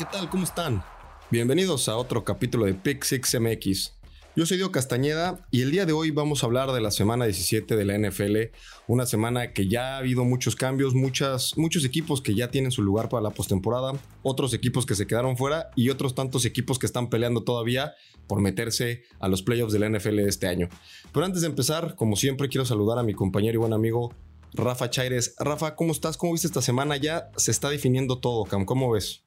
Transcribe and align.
¿Qué 0.00 0.06
tal? 0.06 0.30
¿Cómo 0.30 0.44
están? 0.44 0.82
Bienvenidos 1.30 1.88
a 1.90 1.96
otro 1.96 2.24
capítulo 2.24 2.64
de 2.64 2.72
Pick 2.72 3.04
6 3.04 3.36
MX. 3.38 3.99
Yo 4.36 4.46
soy 4.46 4.58
Dio 4.58 4.70
Castañeda 4.70 5.44
y 5.50 5.62
el 5.62 5.72
día 5.72 5.86
de 5.86 5.92
hoy 5.92 6.12
vamos 6.12 6.42
a 6.42 6.46
hablar 6.46 6.70
de 6.70 6.80
la 6.80 6.92
semana 6.92 7.24
17 7.24 7.74
de 7.74 7.84
la 7.84 7.98
NFL, 7.98 8.54
una 8.86 9.04
semana 9.04 9.52
que 9.52 9.66
ya 9.66 9.94
ha 9.94 9.98
habido 9.98 10.24
muchos 10.24 10.54
cambios, 10.54 10.94
muchos 10.94 11.84
equipos 11.84 12.22
que 12.22 12.36
ya 12.36 12.48
tienen 12.48 12.70
su 12.70 12.82
lugar 12.82 13.08
para 13.08 13.24
la 13.24 13.30
postemporada, 13.30 13.92
otros 14.22 14.54
equipos 14.54 14.86
que 14.86 14.94
se 14.94 15.08
quedaron 15.08 15.36
fuera 15.36 15.70
y 15.74 15.88
otros 15.88 16.14
tantos 16.14 16.44
equipos 16.44 16.78
que 16.78 16.86
están 16.86 17.10
peleando 17.10 17.42
todavía 17.42 17.94
por 18.28 18.40
meterse 18.40 19.02
a 19.18 19.26
los 19.26 19.42
playoffs 19.42 19.72
de 19.72 19.80
la 19.80 19.88
NFL 19.88 20.16
de 20.18 20.28
este 20.28 20.46
año. 20.46 20.68
Pero 21.12 21.26
antes 21.26 21.42
de 21.42 21.48
empezar, 21.48 21.96
como 21.96 22.14
siempre, 22.14 22.48
quiero 22.48 22.64
saludar 22.64 23.00
a 23.00 23.02
mi 23.02 23.14
compañero 23.14 23.56
y 23.56 23.58
buen 23.58 23.72
amigo 23.72 24.14
Rafa 24.54 24.90
Chaires. 24.90 25.34
Rafa, 25.40 25.74
¿cómo 25.74 25.90
estás? 25.90 26.16
¿Cómo 26.16 26.32
viste 26.32 26.46
esta 26.46 26.62
semana? 26.62 26.96
Ya 26.96 27.32
se 27.36 27.50
está 27.50 27.68
definiendo 27.68 28.20
todo, 28.20 28.44
Cam. 28.44 28.64
¿Cómo 28.64 28.92
ves? 28.92 29.24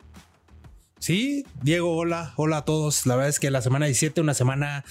Sí, 1.03 1.45
Diego, 1.62 1.98
hola, 1.98 2.31
hola 2.38 2.59
a 2.59 2.63
todos. 2.63 3.05
La 3.05 3.17
verdad 3.17 3.27
es 3.27 3.41
que 3.41 3.52
la 3.52 3.61
semana 3.61 3.88
17, 3.88 4.21
una 4.21 4.34
semana 4.34 4.85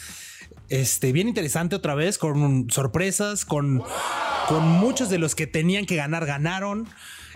este, 0.68 1.10
bien 1.10 1.26
interesante 1.26 1.74
otra 1.74 1.94
vez, 1.94 2.18
con 2.18 2.68
sorpresas, 2.68 3.46
con, 3.46 3.82
con 4.46 4.62
muchos 4.62 5.08
de 5.08 5.16
los 5.16 5.34
que 5.34 5.46
tenían 5.46 5.86
que 5.86 5.96
ganar, 5.96 6.26
ganaron. 6.26 6.86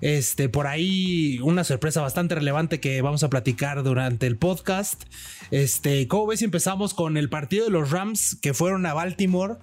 Este, 0.03 0.51
por 0.51 0.67
ahí 0.67 1.39
una 1.43 1.65
sorpresa 1.65 2.03
bastante 2.03 2.35
relevante 2.35 2.79
que 2.79 3.01
vamos 3.01 3.23
a 3.23 3.31
platicar 3.31 3.83
durante 3.83 4.27
el 4.27 4.37
podcast. 4.37 5.05
Este, 5.51 6.07
¿cómo 6.07 6.27
ves 6.27 6.43
empezamos 6.43 6.93
con 6.93 7.17
el 7.17 7.31
partido 7.31 7.65
de 7.65 7.71
los 7.71 7.91
Rams 7.91 8.37
que 8.43 8.53
fueron 8.53 8.85
a 8.85 8.93
Baltimore? 8.93 9.55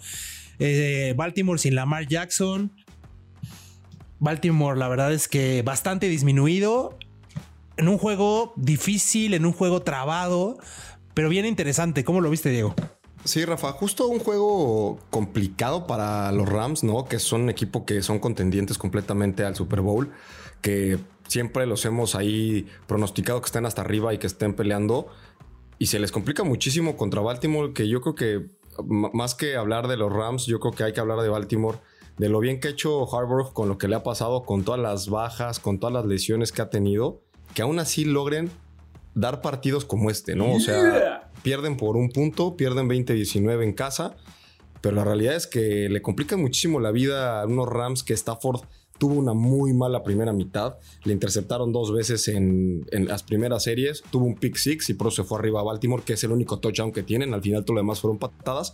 Eh, 0.58 1.14
Baltimore 1.16 1.60
sin 1.60 1.76
Lamar 1.76 2.08
Jackson. 2.08 2.72
Baltimore, 4.18 4.76
la 4.76 4.88
verdad 4.88 5.14
es 5.14 5.28
que 5.28 5.62
bastante 5.62 6.10
disminuido 6.10 6.98
en 7.78 7.88
un 7.88 7.98
juego 7.98 8.54
difícil, 8.56 9.34
en 9.34 9.46
un 9.46 9.54
juego 9.54 9.82
trabado, 9.82 10.58
pero 11.14 11.30
bien 11.30 11.46
interesante. 11.46 12.04
¿Cómo 12.04 12.22
lo 12.22 12.30
viste, 12.30 12.50
Diego? 12.50 12.76
Sí, 13.24 13.46
Rafa, 13.46 13.72
justo 13.72 14.08
un 14.08 14.20
juego 14.20 15.00
complicado 15.10 15.88
para 15.88 16.32
los 16.34 16.50
Rams, 16.50 16.84
¿no? 16.84 17.06
Que 17.06 17.20
son 17.20 17.44
un 17.44 17.50
equipo 17.50 17.86
que 17.86 18.02
son 18.02 18.20
contendientes 18.20 18.78
completamente 18.78 19.46
al 19.46 19.56
Super 19.56 19.80
Bowl, 19.80 20.12
que 20.62 21.00
siempre 21.28 21.66
los 21.66 21.86
hemos 21.86 22.16
ahí 22.16 22.68
pronosticado 22.86 23.40
que 23.40 23.46
estén 23.46 23.66
hasta 23.66 23.82
arriba 23.82 24.14
y 24.14 24.18
que 24.18 24.28
estén 24.28 24.56
peleando. 24.56 25.08
Y 25.80 25.86
se 25.86 26.00
les 26.00 26.12
complica 26.12 26.44
muchísimo 26.44 26.98
contra 26.98 27.22
Baltimore, 27.22 27.74
que 27.74 27.88
yo 27.88 28.02
creo 28.02 28.16
que 28.16 28.50
más 28.88 29.36
que 29.36 29.56
hablar 29.56 29.88
de 29.88 29.96
los 29.96 30.12
Rams, 30.12 30.46
yo 30.46 30.60
creo 30.60 30.74
que 30.74 30.84
hay 30.84 30.94
que 30.94 31.00
hablar 31.00 31.22
de 31.22 31.30
Baltimore, 31.30 31.78
de 32.18 32.28
lo 32.28 32.40
bien 32.40 32.60
que 32.60 32.68
ha 32.68 32.72
hecho 32.72 33.04
Harbaugh 33.04 33.54
con 33.54 33.70
lo 33.70 33.78
que 33.78 33.88
le 33.88 33.96
ha 33.96 34.04
pasado, 34.04 34.44
con 34.44 34.64
todas 34.64 34.82
las 34.82 35.10
bajas, 35.10 35.60
con 35.60 35.80
todas 35.80 35.94
las 35.94 36.06
lesiones 36.06 36.52
que 36.52 36.62
ha 36.62 36.70
tenido 36.70 37.23
que 37.54 37.62
aún 37.62 37.80
así 37.80 38.06
logren 38.06 38.52
dar 39.16 39.42
partidos 39.42 39.86
como 39.86 40.10
este, 40.10 40.36
¿no? 40.36 40.54
O 40.54 40.60
sea, 40.60 41.30
pierden 41.44 41.78
por 41.78 41.98
un 41.98 42.10
punto, 42.10 42.56
pierden 42.56 42.90
20-19 42.90 43.64
en 43.64 43.74
casa, 43.74 44.16
pero 44.82 44.96
la 44.96 45.04
realidad 45.04 45.36
es 45.36 45.48
que 45.48 45.88
le 45.90 46.02
complican 46.02 46.42
muchísimo 46.42 46.80
la 46.80 46.92
vida 46.92 47.42
a 47.42 47.46
unos 47.46 47.70
Rams 47.70 48.04
que 48.04 48.14
Stafford 48.14 48.62
tuvo 48.98 49.16
una 49.16 49.34
muy 49.34 49.74
mala 49.74 50.04
primera 50.04 50.34
mitad, 50.34 50.76
le 51.04 51.14
interceptaron 51.14 51.72
dos 51.72 51.94
veces 51.94 52.28
en, 52.28 52.86
las 52.92 53.24
primeras 53.24 53.64
series, 53.64 54.04
tuvo 54.12 54.26
un 54.26 54.36
pick 54.36 54.56
six 54.56 54.90
y 54.90 54.94
por 54.94 55.08
eso 55.08 55.24
se 55.24 55.28
fue 55.28 55.40
arriba 55.40 55.60
a 55.60 55.64
Baltimore, 55.64 56.04
que 56.04 56.14
es 56.14 56.24
el 56.24 56.32
único 56.32 56.60
touchdown 56.60 56.92
que 56.92 57.04
tienen, 57.04 57.34
al 57.34 57.42
final 57.42 57.66
todo 57.66 57.76
lo 57.76 57.82
demás 57.82 58.00
fueron 58.00 58.18
patadas 58.18 58.74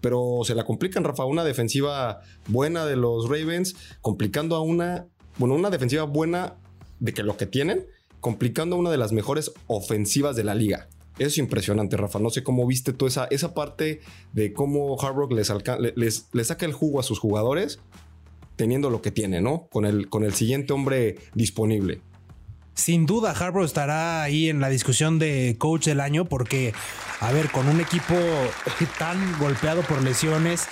pero 0.00 0.40
se 0.44 0.54
la 0.54 0.64
complican, 0.64 1.04
Rafa. 1.04 1.24
Una 1.24 1.44
defensiva 1.44 2.20
buena 2.48 2.86
de 2.86 2.96
los 2.96 3.28
Ravens, 3.28 3.76
complicando 4.00 4.56
a 4.56 4.62
una, 4.62 5.06
bueno, 5.38 5.54
una 5.54 5.70
defensiva 5.70 6.04
buena 6.04 6.56
de 7.00 7.12
que 7.12 7.22
lo 7.22 7.36
que 7.36 7.46
tienen, 7.46 7.86
complicando 8.20 8.76
una 8.76 8.90
de 8.90 8.96
las 8.96 9.12
mejores 9.12 9.52
ofensivas 9.66 10.36
de 10.36 10.44
la 10.44 10.54
liga. 10.54 10.88
Es 11.18 11.36
impresionante, 11.38 11.96
Rafa. 11.96 12.18
No 12.18 12.30
sé 12.30 12.42
cómo 12.42 12.66
viste 12.66 12.92
tú 12.92 13.06
esa, 13.06 13.26
esa 13.26 13.52
parte 13.52 14.00
de 14.32 14.52
cómo 14.52 14.96
Hard 15.00 15.32
les, 15.32 16.26
les, 16.32 16.46
saca 16.46 16.64
el 16.64 16.72
jugo 16.72 17.00
a 17.00 17.02
sus 17.02 17.18
jugadores 17.18 17.80
teniendo 18.56 18.90
lo 18.90 19.02
que 19.02 19.10
tiene, 19.10 19.40
¿no? 19.40 19.66
Con 19.70 19.84
el, 19.84 20.08
con 20.08 20.24
el 20.24 20.34
siguiente 20.34 20.72
hombre 20.72 21.16
disponible. 21.34 22.02
Sin 22.74 23.04
duda, 23.04 23.32
Harbaugh 23.32 23.64
estará 23.64 24.22
ahí 24.22 24.48
en 24.48 24.60
la 24.60 24.70
discusión 24.70 25.18
de 25.18 25.56
coach 25.58 25.86
del 25.86 26.00
año 26.00 26.24
porque, 26.24 26.72
a 27.20 27.32
ver, 27.32 27.50
con 27.50 27.68
un 27.68 27.80
equipo 27.80 28.14
tan 28.98 29.38
golpeado 29.38 29.82
por 29.82 30.02
lesiones, 30.02 30.66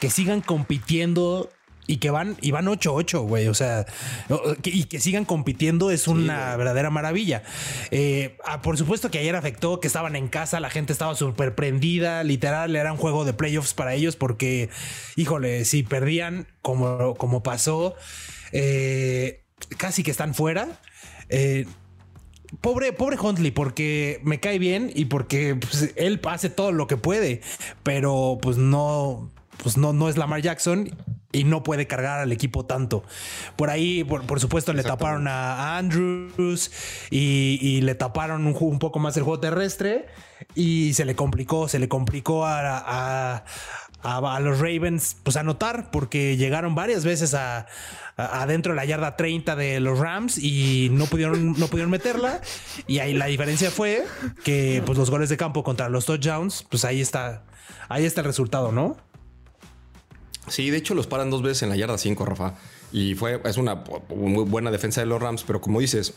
que 0.00 0.08
sigan 0.08 0.40
compitiendo 0.40 1.50
y 1.90 1.96
que 1.96 2.10
van, 2.10 2.36
y 2.40 2.52
van 2.52 2.66
8-8, 2.66 3.26
güey. 3.26 3.48
O 3.48 3.54
sea, 3.54 3.84
y 4.62 4.84
que 4.84 5.00
sigan 5.00 5.24
compitiendo 5.24 5.90
es 5.90 6.06
una 6.06 6.54
verdadera 6.56 6.88
maravilla. 6.88 7.42
Eh, 7.90 8.38
ah, 8.44 8.62
por 8.62 8.78
supuesto 8.78 9.10
que 9.10 9.18
ayer 9.18 9.34
afectó 9.34 9.80
que 9.80 9.88
estaban 9.88 10.14
en 10.14 10.28
casa, 10.28 10.60
la 10.60 10.70
gente 10.70 10.92
estaba 10.92 11.16
súper 11.16 11.56
prendida, 11.56 12.22
literal, 12.22 12.76
era 12.76 12.92
un 12.92 12.98
juego 12.98 13.24
de 13.24 13.32
playoffs 13.32 13.74
para 13.74 13.92
ellos 13.94 14.14
porque, 14.14 14.70
híjole, 15.16 15.64
si 15.64 15.82
perdían 15.82 16.46
como, 16.62 17.16
como 17.16 17.42
pasó, 17.42 17.96
eh, 18.52 19.42
casi 19.76 20.04
que 20.04 20.12
están 20.12 20.32
fuera. 20.32 20.68
Eh, 21.28 21.66
pobre, 22.60 22.92
pobre 22.92 23.16
Huntley, 23.20 23.50
porque 23.50 24.20
me 24.22 24.38
cae 24.38 24.60
bien 24.60 24.92
y 24.94 25.06
porque 25.06 25.56
pues, 25.56 25.92
él 25.96 26.20
hace 26.28 26.50
todo 26.50 26.70
lo 26.70 26.86
que 26.86 26.96
puede, 26.96 27.40
pero 27.82 28.38
pues 28.40 28.58
no, 28.58 29.32
pues 29.60 29.76
no, 29.76 29.92
no 29.92 30.08
es 30.08 30.16
Lamar 30.16 30.40
Jackson 30.40 30.88
y 31.32 31.44
no 31.44 31.62
puede 31.62 31.86
cargar 31.86 32.20
al 32.20 32.32
equipo 32.32 32.64
tanto. 32.64 33.04
Por 33.56 33.70
ahí, 33.70 34.04
por, 34.04 34.40
supuesto, 34.40 34.72
le 34.72 34.82
taparon 34.82 35.28
a 35.28 35.78
Andrews 35.78 36.70
y, 37.10 37.80
le 37.82 37.94
taparon 37.94 38.46
un, 38.46 38.78
poco 38.78 38.98
más 38.98 39.16
el 39.16 39.22
juego 39.22 39.40
terrestre 39.40 40.06
y 40.54 40.92
se 40.94 41.04
le 41.04 41.14
complicó, 41.14 41.68
se 41.68 41.78
le 41.78 41.88
complicó 41.88 42.46
a, 42.46 43.44
a, 44.02 44.40
los 44.40 44.58
Ravens 44.58 45.16
pues 45.22 45.36
anotar 45.36 45.90
porque 45.90 46.36
llegaron 46.36 46.74
varias 46.74 47.04
veces 47.04 47.34
a, 47.34 47.66
adentro 48.16 48.72
de 48.72 48.76
la 48.76 48.84
yarda 48.84 49.16
30 49.16 49.56
de 49.56 49.80
los 49.80 49.98
Rams 49.98 50.38
y 50.38 50.88
no 50.92 51.06
pudieron, 51.06 51.52
no 51.58 51.68
pudieron 51.68 51.90
meterla. 51.90 52.40
Y 52.86 52.98
ahí 52.98 53.14
la 53.14 53.26
diferencia 53.26 53.70
fue 53.70 54.04
que 54.42 54.82
pues 54.84 54.98
los 54.98 55.10
goles 55.10 55.28
de 55.28 55.36
campo 55.36 55.62
contra 55.62 55.88
los 55.88 56.06
touchdowns, 56.06 56.64
pues 56.68 56.84
ahí 56.84 57.00
está, 57.00 57.44
ahí 57.88 58.04
está 58.04 58.22
el 58.22 58.26
resultado, 58.26 58.72
¿no? 58.72 58.96
Sí, 60.50 60.68
de 60.70 60.76
hecho 60.76 60.94
los 60.94 61.06
paran 61.06 61.30
dos 61.30 61.42
veces 61.42 61.62
en 61.62 61.70
la 61.70 61.76
yarda 61.76 61.96
5, 61.96 62.24
Rafa. 62.24 62.54
Y 62.92 63.14
fue, 63.14 63.40
es 63.44 63.56
una 63.56 63.84
muy 64.14 64.44
buena 64.44 64.70
defensa 64.70 65.00
de 65.00 65.06
los 65.06 65.22
Rams, 65.22 65.44
pero 65.44 65.60
como 65.60 65.80
dices, 65.80 66.14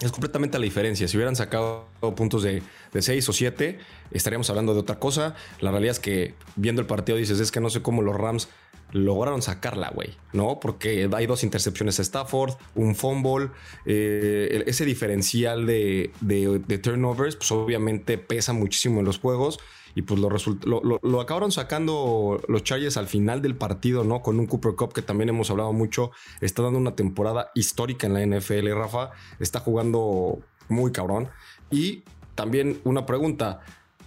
es 0.00 0.12
completamente 0.12 0.58
la 0.58 0.64
diferencia. 0.64 1.08
Si 1.08 1.16
hubieran 1.16 1.34
sacado 1.34 1.86
puntos 2.16 2.42
de, 2.42 2.62
de 2.92 3.02
6 3.02 3.28
o 3.28 3.32
7, 3.32 3.78
estaríamos 4.12 4.48
hablando 4.50 4.74
de 4.74 4.80
otra 4.80 4.98
cosa. 4.98 5.34
La 5.60 5.70
realidad 5.70 5.92
es 5.92 6.00
que 6.00 6.34
viendo 6.56 6.80
el 6.82 6.86
partido 6.86 7.18
dices, 7.18 7.40
es 7.40 7.50
que 7.50 7.60
no 7.60 7.70
sé 7.70 7.82
cómo 7.82 8.02
los 8.02 8.16
Rams 8.16 8.48
lograron 8.92 9.40
sacarla, 9.42 9.90
güey, 9.90 10.16
¿no? 10.32 10.60
Porque 10.60 11.08
hay 11.12 11.26
dos 11.26 11.44
intercepciones 11.44 11.98
a 12.00 12.02
Stafford, 12.02 12.54
un 12.74 12.94
fumble, 12.94 13.50
eh, 13.86 14.64
ese 14.66 14.84
diferencial 14.84 15.66
de, 15.66 16.12
de, 16.20 16.78
turnovers, 16.78 17.36
pues 17.36 17.50
obviamente 17.52 18.18
pesa 18.18 18.52
muchísimo 18.52 19.00
en 19.00 19.06
los 19.06 19.18
juegos 19.18 19.60
y 19.94 20.02
pues 20.02 20.20
lo, 20.20 20.30
lo, 20.82 21.00
lo, 21.02 21.20
acabaron 21.20 21.52
sacando 21.52 22.40
los 22.48 22.62
Chargers 22.62 22.96
al 22.96 23.06
final 23.06 23.42
del 23.42 23.56
partido, 23.56 24.04
¿no? 24.04 24.22
Con 24.22 24.38
un 24.38 24.46
Cooper 24.46 24.74
Cup 24.74 24.92
que 24.92 25.02
también 25.02 25.28
hemos 25.28 25.50
hablado 25.50 25.72
mucho, 25.72 26.10
está 26.40 26.62
dando 26.62 26.78
una 26.78 26.94
temporada 26.94 27.50
histórica 27.54 28.06
en 28.06 28.14
la 28.14 28.38
NFL, 28.38 28.72
Rafa, 28.72 29.10
está 29.38 29.60
jugando 29.60 30.38
muy 30.68 30.92
cabrón. 30.92 31.28
Y 31.70 32.02
también 32.34 32.80
una 32.84 33.06
pregunta, 33.06 33.60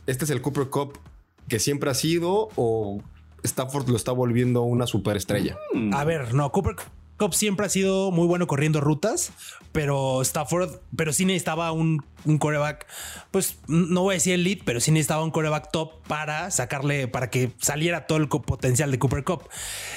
¿este 0.07 0.25
es 0.25 0.31
el 0.31 0.41
Cooper 0.41 0.69
Cup 0.69 0.99
que 1.47 1.59
siempre 1.59 1.89
ha 1.89 1.93
sido 1.93 2.49
o 2.55 3.01
Stafford 3.43 3.89
lo 3.89 3.95
está 3.95 4.11
volviendo 4.11 4.63
una 4.63 4.87
superestrella? 4.87 5.57
A 5.91 6.03
ver, 6.05 6.33
no, 6.33 6.51
Cooper 6.51 6.75
Cup 7.23 7.33
siempre 7.33 7.65
ha 7.65 7.69
sido 7.69 8.11
muy 8.11 8.27
bueno 8.27 8.47
corriendo 8.47 8.81
rutas, 8.81 9.31
pero 9.71 10.21
Stafford, 10.21 10.81
pero 10.95 11.13
sí 11.13 11.23
necesitaba 11.23 11.71
un, 11.71 12.05
un 12.25 12.37
coreback, 12.37 12.85
pues 13.31 13.59
no 13.67 14.01
voy 14.01 14.13
a 14.13 14.15
decir 14.15 14.33
el 14.33 14.43
lead, 14.43 14.59
pero 14.65 14.81
sí 14.81 14.91
necesitaba 14.91 15.23
un 15.23 15.31
coreback 15.31 15.71
top 15.71 16.03
para 16.05 16.51
sacarle, 16.51 17.07
para 17.07 17.29
que 17.29 17.51
saliera 17.61 18.07
todo 18.07 18.17
el 18.17 18.27
potencial 18.27 18.91
de 18.91 18.99
Cooper 18.99 19.23
Cup. 19.23 19.47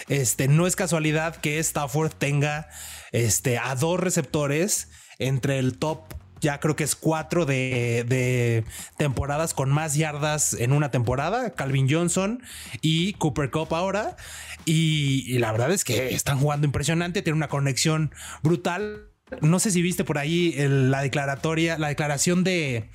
Este, 0.07 0.47
no 0.47 0.69
es 0.69 0.77
casualidad 0.77 1.35
que 1.35 1.59
Stafford 1.59 2.13
tenga 2.13 2.69
este, 3.11 3.59
a 3.59 3.75
dos 3.75 3.99
receptores 3.99 4.89
entre 5.19 5.59
el 5.59 5.79
top 5.79 6.15
ya 6.41 6.61
creo 6.61 6.77
que 6.77 6.85
es 6.85 6.95
cuatro 6.95 7.47
de, 7.47 8.65
temporadas 8.97 9.55
con 9.55 9.71
más 9.71 9.95
yardas 9.95 10.55
en 10.55 10.73
una 10.73 10.91
temporada. 10.91 11.51
Calvin 11.51 11.89
Johnson 11.91 12.43
y 12.81 13.15
Cooper 13.15 13.51
Cup 13.51 13.75
ahora. 13.75 14.17
Y, 14.65 15.39
la 15.39 15.53
verdad 15.53 15.71
es 15.71 15.85
que 15.85 16.15
están 16.15 16.39
jugando 16.39 16.67
impresionante, 16.67 17.23
tiene 17.23 17.37
una 17.37 17.49
conexión 17.49 18.13
brutal. 18.43 19.11
No 19.41 19.59
sé 19.59 19.73
si 19.73 19.83
viste 19.83 20.05
por 20.05 20.19
ahí 20.19 20.55
la 20.57 21.03
declaratoria, 21.03 21.79
la 21.79 21.89
declaración 21.89 22.45
de, 22.45 22.91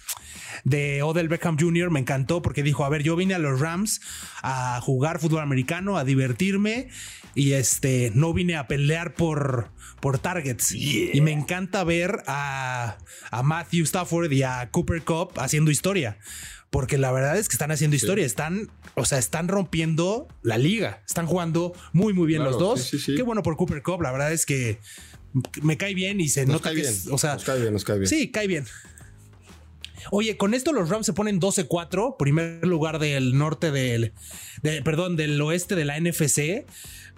de 0.64 1.04
Odell 1.04 1.28
Beckham 1.28 1.58
Jr. 1.60 1.92
me 1.92 2.00
encantó 2.00 2.42
porque 2.42 2.64
dijo, 2.64 2.86
a 2.86 2.90
ver, 2.90 3.04
yo 3.04 3.18
vine 3.18 3.34
a 3.34 3.40
los 3.40 3.60
Rams 3.60 4.00
a 4.42 4.80
jugar 4.82 5.20
fútbol 5.20 5.42
americano, 5.42 5.98
a 5.98 6.06
divertirme 6.06 6.88
y 7.36 7.52
este, 7.54 8.12
no 8.16 8.34
vine 8.34 8.56
a 8.56 8.68
pelear 8.68 9.14
por, 9.14 9.72
por 10.00 10.20
targets. 10.20 10.72
Y 10.72 11.20
me 11.22 11.32
encanta 11.32 11.84
ver 11.84 12.24
a, 12.28 12.98
a 13.30 13.44
Matthew 13.44 13.84
Stafford 13.84 14.32
y 14.32 14.44
a 14.44 14.70
Cooper 14.72 15.04
Cup 15.04 15.34
haciendo 15.38 15.70
historia 15.70 16.18
porque 16.72 16.98
la 16.98 17.12
verdad 17.12 17.38
es 17.38 17.50
que 17.50 17.54
están 17.54 17.72
haciendo 17.72 17.98
historia, 17.98 18.26
están, 18.26 18.72
o 18.96 19.04
sea, 19.04 19.20
están 19.20 19.50
rompiendo 19.50 20.30
la 20.42 20.58
liga, 20.58 21.04
están 21.06 21.26
jugando 21.26 21.74
muy, 21.92 22.14
muy 22.14 22.26
bien 22.28 22.46
los 22.46 22.58
dos. 22.58 22.92
Qué 23.06 23.22
bueno 23.24 23.44
por 23.44 23.58
Cooper 23.58 23.84
Cup, 23.84 24.02
la 24.02 24.12
verdad 24.14 24.32
es 24.32 24.46
que 24.46 24.80
me 25.62 25.78
cae 25.78 25.94
bien 25.94 26.20
y 26.20 26.30
se 26.30 26.46
nota 26.46 26.70
que, 26.70 26.78
bien. 26.78 26.94
o 27.12 27.18
sea, 27.18 27.36
nos 27.36 27.44
cae 27.44 27.60
bien, 27.60 27.74
nos 27.74 27.84
cae 27.84 28.00
bien. 28.00 28.10
Sí, 28.10 28.32
cae 28.32 28.48
bien. 28.48 28.66
Oye, 30.10 30.38
con 30.38 30.54
esto 30.54 30.74
los 30.74 30.90
Rams 30.90 31.06
se 31.06 31.14
ponen 31.14 31.40
12-4, 31.40 32.18
primer 32.18 32.66
lugar 32.66 33.00
del 33.00 33.38
norte 33.38 33.72
del, 33.72 34.14
perdón, 34.84 35.16
del 35.16 35.40
oeste 35.42 35.76
de 35.76 35.86
la 35.86 36.00
NFC. 36.00 36.66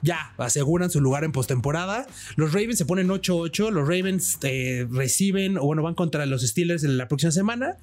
Ya 0.01 0.33
aseguran 0.38 0.89
su 0.89 1.00
lugar 1.00 1.24
en 1.24 1.31
postemporada. 1.31 2.06
Los 2.36 2.51
Ravens 2.51 2.77
se 2.77 2.86
ponen 2.86 3.07
8-8. 3.07 3.71
Los 3.71 3.88
Ravens 3.88 4.38
eh, 4.44 4.86
reciben, 4.92 5.57
o 5.57 5.63
bueno, 5.63 5.81
van 5.81 5.95
contra 5.95 6.25
los 6.25 6.42
Steelers 6.42 6.83
en 6.83 6.98
la 6.98 7.07
próxima 7.07 7.31
semana. 7.31 7.77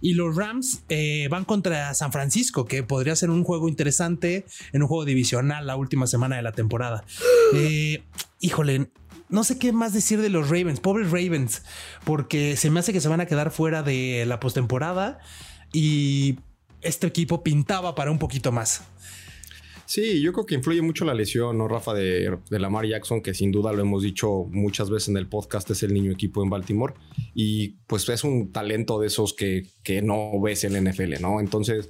Y 0.00 0.14
los 0.14 0.36
Rams 0.36 0.82
eh, 0.88 1.26
van 1.28 1.44
contra 1.44 1.92
San 1.94 2.12
Francisco, 2.12 2.64
que 2.64 2.84
podría 2.84 3.16
ser 3.16 3.30
un 3.30 3.42
juego 3.42 3.68
interesante 3.68 4.44
en 4.72 4.82
un 4.82 4.88
juego 4.88 5.04
divisional 5.04 5.66
la 5.66 5.74
última 5.74 6.06
semana 6.06 6.36
de 6.36 6.42
la 6.42 6.52
temporada. 6.52 7.04
Eh, 7.54 8.02
híjole, 8.40 8.90
no 9.28 9.44
sé 9.44 9.58
qué 9.58 9.72
más 9.72 9.92
decir 9.92 10.20
de 10.20 10.28
los 10.28 10.48
Ravens, 10.48 10.80
pobres 10.80 11.10
Ravens, 11.10 11.62
porque 12.04 12.56
se 12.56 12.70
me 12.70 12.80
hace 12.80 12.92
que 12.92 13.00
se 13.00 13.08
van 13.08 13.20
a 13.20 13.26
quedar 13.26 13.50
fuera 13.50 13.82
de 13.82 14.24
la 14.26 14.40
postemporada 14.40 15.20
y 15.72 16.38
este 16.80 17.06
equipo 17.06 17.42
pintaba 17.42 17.94
para 17.94 18.10
un 18.10 18.18
poquito 18.18 18.52
más. 18.52 18.82
Sí, 19.88 20.20
yo 20.20 20.34
creo 20.34 20.44
que 20.44 20.54
influye 20.54 20.82
mucho 20.82 21.06
la 21.06 21.14
lesión, 21.14 21.56
¿no, 21.56 21.66
Rafa? 21.66 21.94
De, 21.94 22.36
de, 22.50 22.58
Lamar 22.58 22.84
Jackson, 22.84 23.22
que 23.22 23.32
sin 23.32 23.50
duda 23.50 23.72
lo 23.72 23.80
hemos 23.80 24.02
dicho 24.02 24.44
muchas 24.50 24.90
veces 24.90 25.08
en 25.08 25.16
el 25.16 25.28
podcast, 25.28 25.70
es 25.70 25.82
el 25.82 25.94
niño 25.94 26.12
equipo 26.12 26.42
en 26.42 26.50
Baltimore. 26.50 26.92
Y 27.34 27.70
pues 27.86 28.06
es 28.10 28.22
un 28.22 28.52
talento 28.52 29.00
de 29.00 29.06
esos 29.06 29.32
que, 29.32 29.66
que 29.82 30.02
no 30.02 30.38
ves 30.42 30.64
en 30.64 30.74
la 30.74 30.90
NFL, 30.90 31.22
¿no? 31.22 31.40
Entonces, 31.40 31.88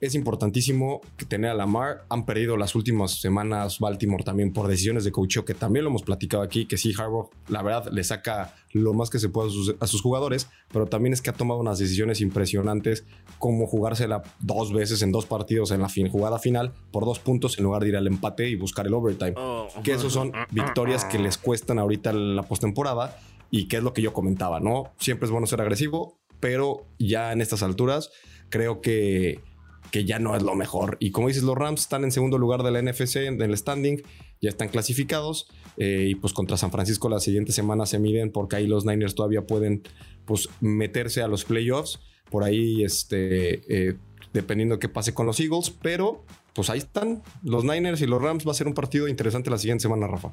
es 0.00 0.14
importantísimo 0.14 1.00
tener 1.28 1.50
a 1.50 1.54
Lamar. 1.54 2.04
Han 2.08 2.24
perdido 2.24 2.56
las 2.56 2.74
últimas 2.74 3.20
semanas 3.20 3.78
Baltimore 3.78 4.24
también 4.24 4.52
por 4.52 4.68
decisiones 4.68 5.04
de 5.04 5.12
coaching 5.12 5.28
que 5.42 5.54
también 5.54 5.84
lo 5.84 5.90
hemos 5.90 6.02
platicado 6.02 6.42
aquí, 6.42 6.66
que 6.66 6.76
sí, 6.76 6.92
Harbaugh, 6.96 7.30
la 7.48 7.62
verdad, 7.62 7.90
le 7.92 8.02
saca 8.04 8.54
lo 8.72 8.92
más 8.94 9.10
que 9.10 9.18
se 9.18 9.28
puede 9.28 9.50
a 9.80 9.86
sus, 9.86 10.02
jugadores, 10.02 10.48
pero 10.72 10.86
también 10.86 11.12
es 11.12 11.22
que 11.22 11.30
ha 11.30 11.32
tomado 11.32 11.60
unas 11.60 11.78
decisiones 11.78 12.20
impresionantes, 12.20 13.04
como 13.38 13.66
jugársela 13.66 14.22
dos 14.40 14.72
veces 14.72 15.02
en 15.02 15.12
dos 15.12 15.26
partidos 15.26 15.70
en 15.70 15.80
la 15.80 15.88
jugada 16.10 16.38
final 16.38 16.72
por 16.92 17.04
dos 17.04 17.18
puntos 17.18 17.58
en 17.58 17.64
lugar 17.64 17.82
de 17.82 17.88
ir 17.88 17.96
al 17.96 18.06
empate 18.06 18.48
y 18.48 18.56
buscar 18.56 18.86
el 18.86 18.94
overtime. 18.94 19.34
Oh. 19.36 19.68
Que 19.82 19.92
esos 19.92 20.12
son 20.12 20.32
victorias 20.50 21.04
que 21.04 21.18
les 21.18 21.38
cuestan 21.38 21.78
ahorita 21.78 22.12
la 22.12 22.42
postemporada 22.42 23.18
y 23.50 23.68
que 23.68 23.78
es 23.78 23.82
lo 23.82 23.92
que 23.92 24.02
yo 24.02 24.12
comentaba, 24.12 24.60
¿no? 24.60 24.92
Siempre 24.98 25.26
es 25.26 25.30
bueno 25.30 25.46
ser 25.46 25.60
agresivo, 25.60 26.18
pero 26.40 26.86
ya 26.98 27.32
en 27.32 27.40
estas 27.40 27.62
alturas 27.62 28.10
creo 28.50 28.80
que 28.80 29.40
que 29.90 30.04
ya 30.04 30.18
no 30.18 30.36
es 30.36 30.42
lo 30.42 30.54
mejor. 30.54 30.96
Y 31.00 31.10
como 31.10 31.28
dices, 31.28 31.42
los 31.42 31.56
Rams 31.56 31.82
están 31.82 32.04
en 32.04 32.12
segundo 32.12 32.38
lugar 32.38 32.62
de 32.62 32.70
la 32.70 32.82
NFC 32.82 33.16
en 33.16 33.40
el 33.40 33.56
standing, 33.56 34.02
ya 34.40 34.50
están 34.50 34.68
clasificados 34.68 35.48
eh, 35.76 36.06
y 36.10 36.14
pues 36.14 36.32
contra 36.32 36.56
San 36.56 36.70
Francisco 36.70 37.08
la 37.08 37.20
siguiente 37.20 37.52
semana 37.52 37.86
se 37.86 37.98
miden 37.98 38.30
porque 38.30 38.56
ahí 38.56 38.66
los 38.66 38.84
Niners 38.84 39.14
todavía 39.14 39.46
pueden 39.46 39.82
pues 40.24 40.48
meterse 40.60 41.22
a 41.22 41.28
los 41.28 41.44
playoffs. 41.44 42.00
Por 42.30 42.44
ahí, 42.44 42.84
este, 42.84 43.88
eh, 43.88 43.96
dependiendo 44.34 44.74
de 44.74 44.80
qué 44.80 44.88
pase 44.88 45.14
con 45.14 45.24
los 45.24 45.40
Eagles, 45.40 45.70
pero 45.70 46.24
pues 46.52 46.68
ahí 46.68 46.78
están 46.78 47.22
los 47.42 47.64
Niners 47.64 48.02
y 48.02 48.06
los 48.06 48.20
Rams. 48.20 48.46
Va 48.46 48.50
a 48.50 48.54
ser 48.54 48.66
un 48.66 48.74
partido 48.74 49.08
interesante 49.08 49.48
la 49.48 49.56
siguiente 49.56 49.82
semana, 49.82 50.06
Rafa. 50.06 50.32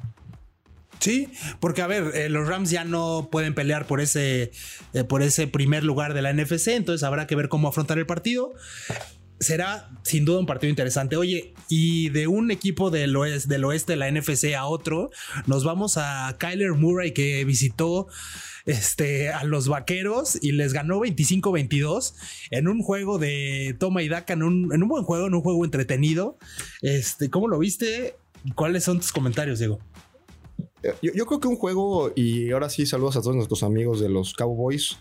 Sí, 0.98 1.28
porque 1.60 1.82
a 1.82 1.86
ver, 1.86 2.12
eh, 2.14 2.28
los 2.28 2.48
Rams 2.48 2.70
ya 2.70 2.84
no 2.84 3.28
pueden 3.30 3.54
pelear 3.54 3.86
por 3.86 4.00
ese, 4.00 4.50
por 5.08 5.22
ese 5.22 5.46
primer 5.46 5.84
lugar 5.84 6.14
de 6.14 6.22
la 6.22 6.32
NFC, 6.32 6.68
entonces 6.68 7.02
habrá 7.02 7.26
que 7.26 7.36
ver 7.36 7.48
cómo 7.48 7.68
afrontar 7.68 7.98
el 7.98 8.06
partido 8.06 8.54
será 9.40 9.90
sin 10.02 10.24
duda 10.24 10.38
un 10.38 10.46
partido 10.46 10.70
interesante. 10.70 11.16
Oye, 11.16 11.54
y 11.68 12.08
de 12.10 12.26
un 12.26 12.50
equipo 12.50 12.90
del 12.90 13.14
oeste, 13.16 13.48
del 13.48 13.64
oeste 13.64 13.92
de 13.92 13.96
la 13.96 14.10
NFC 14.10 14.54
a 14.54 14.66
otro, 14.66 15.10
nos 15.46 15.64
vamos 15.64 15.96
a 15.96 16.36
Kyler 16.38 16.72
Murray 16.72 17.12
que 17.12 17.44
visitó 17.44 18.06
este, 18.64 19.30
a 19.30 19.44
los 19.44 19.68
vaqueros 19.68 20.38
y 20.42 20.52
les 20.52 20.72
ganó 20.72 21.00
25-22 21.00 22.14
en 22.50 22.68
un 22.68 22.82
juego 22.82 23.18
de 23.18 23.76
toma 23.78 24.02
y 24.02 24.08
daca, 24.08 24.32
en 24.32 24.42
un, 24.42 24.72
en 24.72 24.82
un 24.82 24.88
buen 24.88 25.04
juego, 25.04 25.26
en 25.26 25.34
un 25.34 25.42
juego 25.42 25.64
entretenido. 25.64 26.38
Este, 26.82 27.30
¿Cómo 27.30 27.48
lo 27.48 27.58
viste? 27.58 28.16
¿Cuáles 28.54 28.84
son 28.84 29.00
tus 29.00 29.12
comentarios, 29.12 29.58
Diego? 29.58 29.78
Yo, 31.02 31.12
yo 31.12 31.26
creo 31.26 31.40
que 31.40 31.48
un 31.48 31.56
juego, 31.56 32.12
y 32.14 32.50
ahora 32.52 32.68
sí 32.68 32.86
saludos 32.86 33.16
a 33.16 33.20
todos 33.20 33.34
nuestros 33.34 33.62
amigos 33.62 34.00
de 34.00 34.08
los 34.08 34.34
Cowboys. 34.34 34.98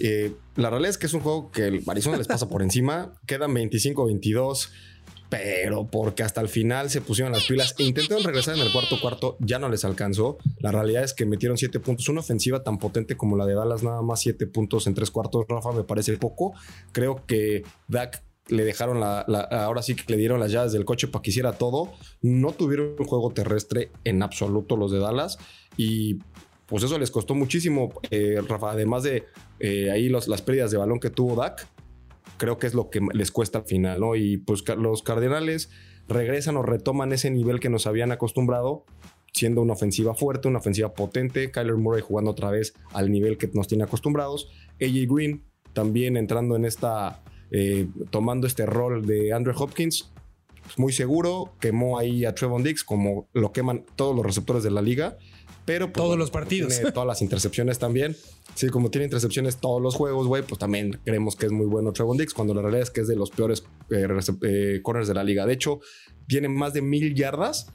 Eh, 0.00 0.32
la 0.56 0.70
realidad 0.70 0.90
es 0.90 0.98
que 0.98 1.06
es 1.06 1.14
un 1.14 1.20
juego 1.20 1.50
que 1.50 1.66
el 1.66 1.82
Arizona 1.86 2.16
les 2.16 2.26
pasa 2.26 2.48
por 2.48 2.62
encima. 2.62 3.12
Quedan 3.26 3.54
25-22, 3.54 4.68
pero 5.28 5.86
porque 5.90 6.22
hasta 6.22 6.40
el 6.40 6.48
final 6.48 6.90
se 6.90 7.00
pusieron 7.00 7.32
las 7.32 7.44
pilas 7.44 7.74
e 7.78 7.84
intentaron 7.84 8.24
regresar 8.24 8.56
en 8.56 8.62
el 8.62 8.72
cuarto 8.72 9.00
cuarto, 9.00 9.36
ya 9.40 9.58
no 9.58 9.68
les 9.68 9.84
alcanzó. 9.84 10.38
La 10.58 10.72
realidad 10.72 11.04
es 11.04 11.14
que 11.14 11.24
metieron 11.24 11.56
7 11.56 11.80
puntos. 11.80 12.08
Una 12.08 12.20
ofensiva 12.20 12.62
tan 12.62 12.78
potente 12.78 13.16
como 13.16 13.36
la 13.36 13.46
de 13.46 13.54
Dallas, 13.54 13.82
nada 13.82 14.02
más 14.02 14.20
7 14.20 14.46
puntos 14.46 14.86
en 14.86 14.94
tres 14.94 15.10
cuartos, 15.10 15.46
Rafa, 15.48 15.72
me 15.72 15.84
parece 15.84 16.16
poco. 16.18 16.52
Creo 16.92 17.24
que 17.26 17.62
Dak 17.88 18.22
le 18.48 18.64
dejaron 18.64 19.00
la, 19.00 19.20
ahora 19.20 19.82
sí 19.82 19.94
que 19.94 20.04
le 20.12 20.18
dieron 20.18 20.40
las 20.40 20.50
llaves 20.50 20.72
del 20.72 20.84
coche 20.84 21.08
para 21.08 21.22
que 21.22 21.30
hiciera 21.30 21.52
todo. 21.52 21.92
No 22.20 22.52
tuvieron 22.52 22.96
un 22.98 23.06
juego 23.06 23.30
terrestre 23.30 23.90
en 24.04 24.22
absoluto 24.22 24.76
los 24.76 24.90
de 24.90 24.98
Dallas 24.98 25.38
y 25.76 26.18
pues 26.66 26.84
eso 26.84 26.98
les 26.98 27.10
costó 27.10 27.34
muchísimo, 27.34 27.92
eh, 28.10 28.40
Rafa, 28.46 28.72
además 28.72 29.02
de 29.02 29.24
eh, 29.60 29.90
ahí 29.90 30.08
las 30.08 30.42
pérdidas 30.42 30.70
de 30.70 30.78
balón 30.78 31.00
que 31.00 31.10
tuvo 31.10 31.36
Dak, 31.36 31.66
creo 32.38 32.58
que 32.58 32.66
es 32.66 32.74
lo 32.74 32.90
que 32.90 33.00
les 33.12 33.30
cuesta 33.30 33.58
al 33.58 33.64
final, 33.64 34.00
¿no? 34.00 34.16
Y 34.16 34.38
pues 34.38 34.64
los 34.76 35.02
Cardenales 35.02 35.70
regresan 36.08 36.56
o 36.56 36.62
retoman 36.62 37.12
ese 37.12 37.30
nivel 37.30 37.60
que 37.60 37.68
nos 37.68 37.86
habían 37.86 38.12
acostumbrado, 38.12 38.84
siendo 39.32 39.62
una 39.62 39.74
ofensiva 39.74 40.14
fuerte, 40.14 40.48
una 40.48 40.58
ofensiva 40.58 40.92
potente, 40.94 41.50
Kyler 41.50 41.76
Murray 41.76 42.02
jugando 42.02 42.30
otra 42.30 42.50
vez 42.50 42.74
al 42.92 43.10
nivel 43.10 43.38
que 43.38 43.48
nos 43.54 43.68
tiene 43.68 43.84
acostumbrados, 43.84 44.50
AJ 44.80 45.06
Green 45.08 45.44
también 45.72 46.16
entrando 46.16 46.56
en 46.56 46.64
esta, 46.64 47.22
eh, 47.50 47.86
tomando 48.10 48.46
este 48.46 48.66
rol 48.66 49.06
de 49.06 49.32
Andrew 49.32 49.54
Hopkins, 49.56 50.12
pues, 50.62 50.78
muy 50.78 50.92
seguro, 50.92 51.54
quemó 51.60 51.98
ahí 51.98 52.24
a 52.24 52.34
Trevon 52.34 52.62
Dix 52.62 52.84
como 52.84 53.28
lo 53.32 53.52
queman 53.52 53.84
todos 53.96 54.14
los 54.14 54.24
receptores 54.24 54.62
de 54.62 54.70
la 54.70 54.82
liga 54.82 55.16
pero 55.64 55.86
pues, 55.86 56.04
todos 56.04 56.18
los 56.18 56.30
partidos. 56.30 56.74
Tiene 56.74 56.92
todas 56.92 57.06
las 57.06 57.22
intercepciones 57.22 57.78
también. 57.78 58.16
Sí, 58.54 58.68
como 58.68 58.90
tiene 58.90 59.04
intercepciones 59.04 59.58
todos 59.58 59.80
los 59.80 59.94
juegos, 59.94 60.26
güey, 60.26 60.42
pues 60.42 60.58
también 60.58 61.00
creemos 61.04 61.36
que 61.36 61.46
es 61.46 61.52
muy 61.52 61.66
bueno 61.66 61.92
Trevon 61.92 62.16
Dix, 62.16 62.34
cuando 62.34 62.54
la 62.54 62.62
realidad 62.62 62.82
es 62.82 62.90
que 62.90 63.02
es 63.02 63.08
de 63.08 63.16
los 63.16 63.30
peores 63.30 63.64
eh, 63.90 64.06
eh, 64.42 64.80
corners 64.82 65.08
de 65.08 65.14
la 65.14 65.24
liga. 65.24 65.46
De 65.46 65.54
hecho, 65.54 65.80
tiene 66.26 66.48
más 66.48 66.72
de 66.72 66.82
mil 66.82 67.14
yardas, 67.14 67.68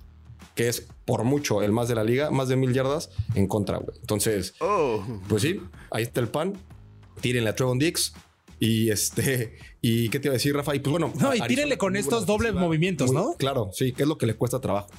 que 0.55 0.67
es 0.67 0.87
por 1.05 1.23
mucho 1.23 1.61
el 1.61 1.71
más 1.71 1.87
de 1.87 1.95
la 1.95 2.03
liga, 2.03 2.29
más 2.31 2.49
de 2.49 2.55
mil 2.55 2.73
yardas 2.73 3.09
en 3.35 3.47
contra, 3.47 3.77
güey. 3.77 3.97
Entonces, 3.99 4.53
oh. 4.59 5.03
pues 5.27 5.41
sí, 5.41 5.61
ahí 5.91 6.03
está 6.03 6.19
el 6.19 6.27
pan. 6.27 6.53
Tírenle 7.21 7.49
a 7.49 7.55
Trevon 7.55 7.79
Dix. 7.79 8.13
Y 8.59 8.89
este, 8.89 9.55
y 9.81 10.09
qué 10.09 10.19
te 10.19 10.29
iba 10.29 10.33
a 10.33 10.37
decir, 10.37 10.55
Rafa, 10.55 10.75
y 10.75 10.79
pues 10.79 10.91
bueno. 10.91 11.13
No, 11.19 11.35
y 11.35 11.41
tírenle 11.41 11.77
con 11.77 11.95
estos 11.95 12.25
dobles 12.25 12.53
movimientos, 12.53 13.11
¿no? 13.11 13.35
Claro, 13.37 13.69
sí, 13.71 13.91
que 13.91 14.01
es 14.01 14.09
lo 14.09 14.17
que 14.17 14.25
le 14.25 14.35
cuesta 14.35 14.59
trabajo. 14.59 14.89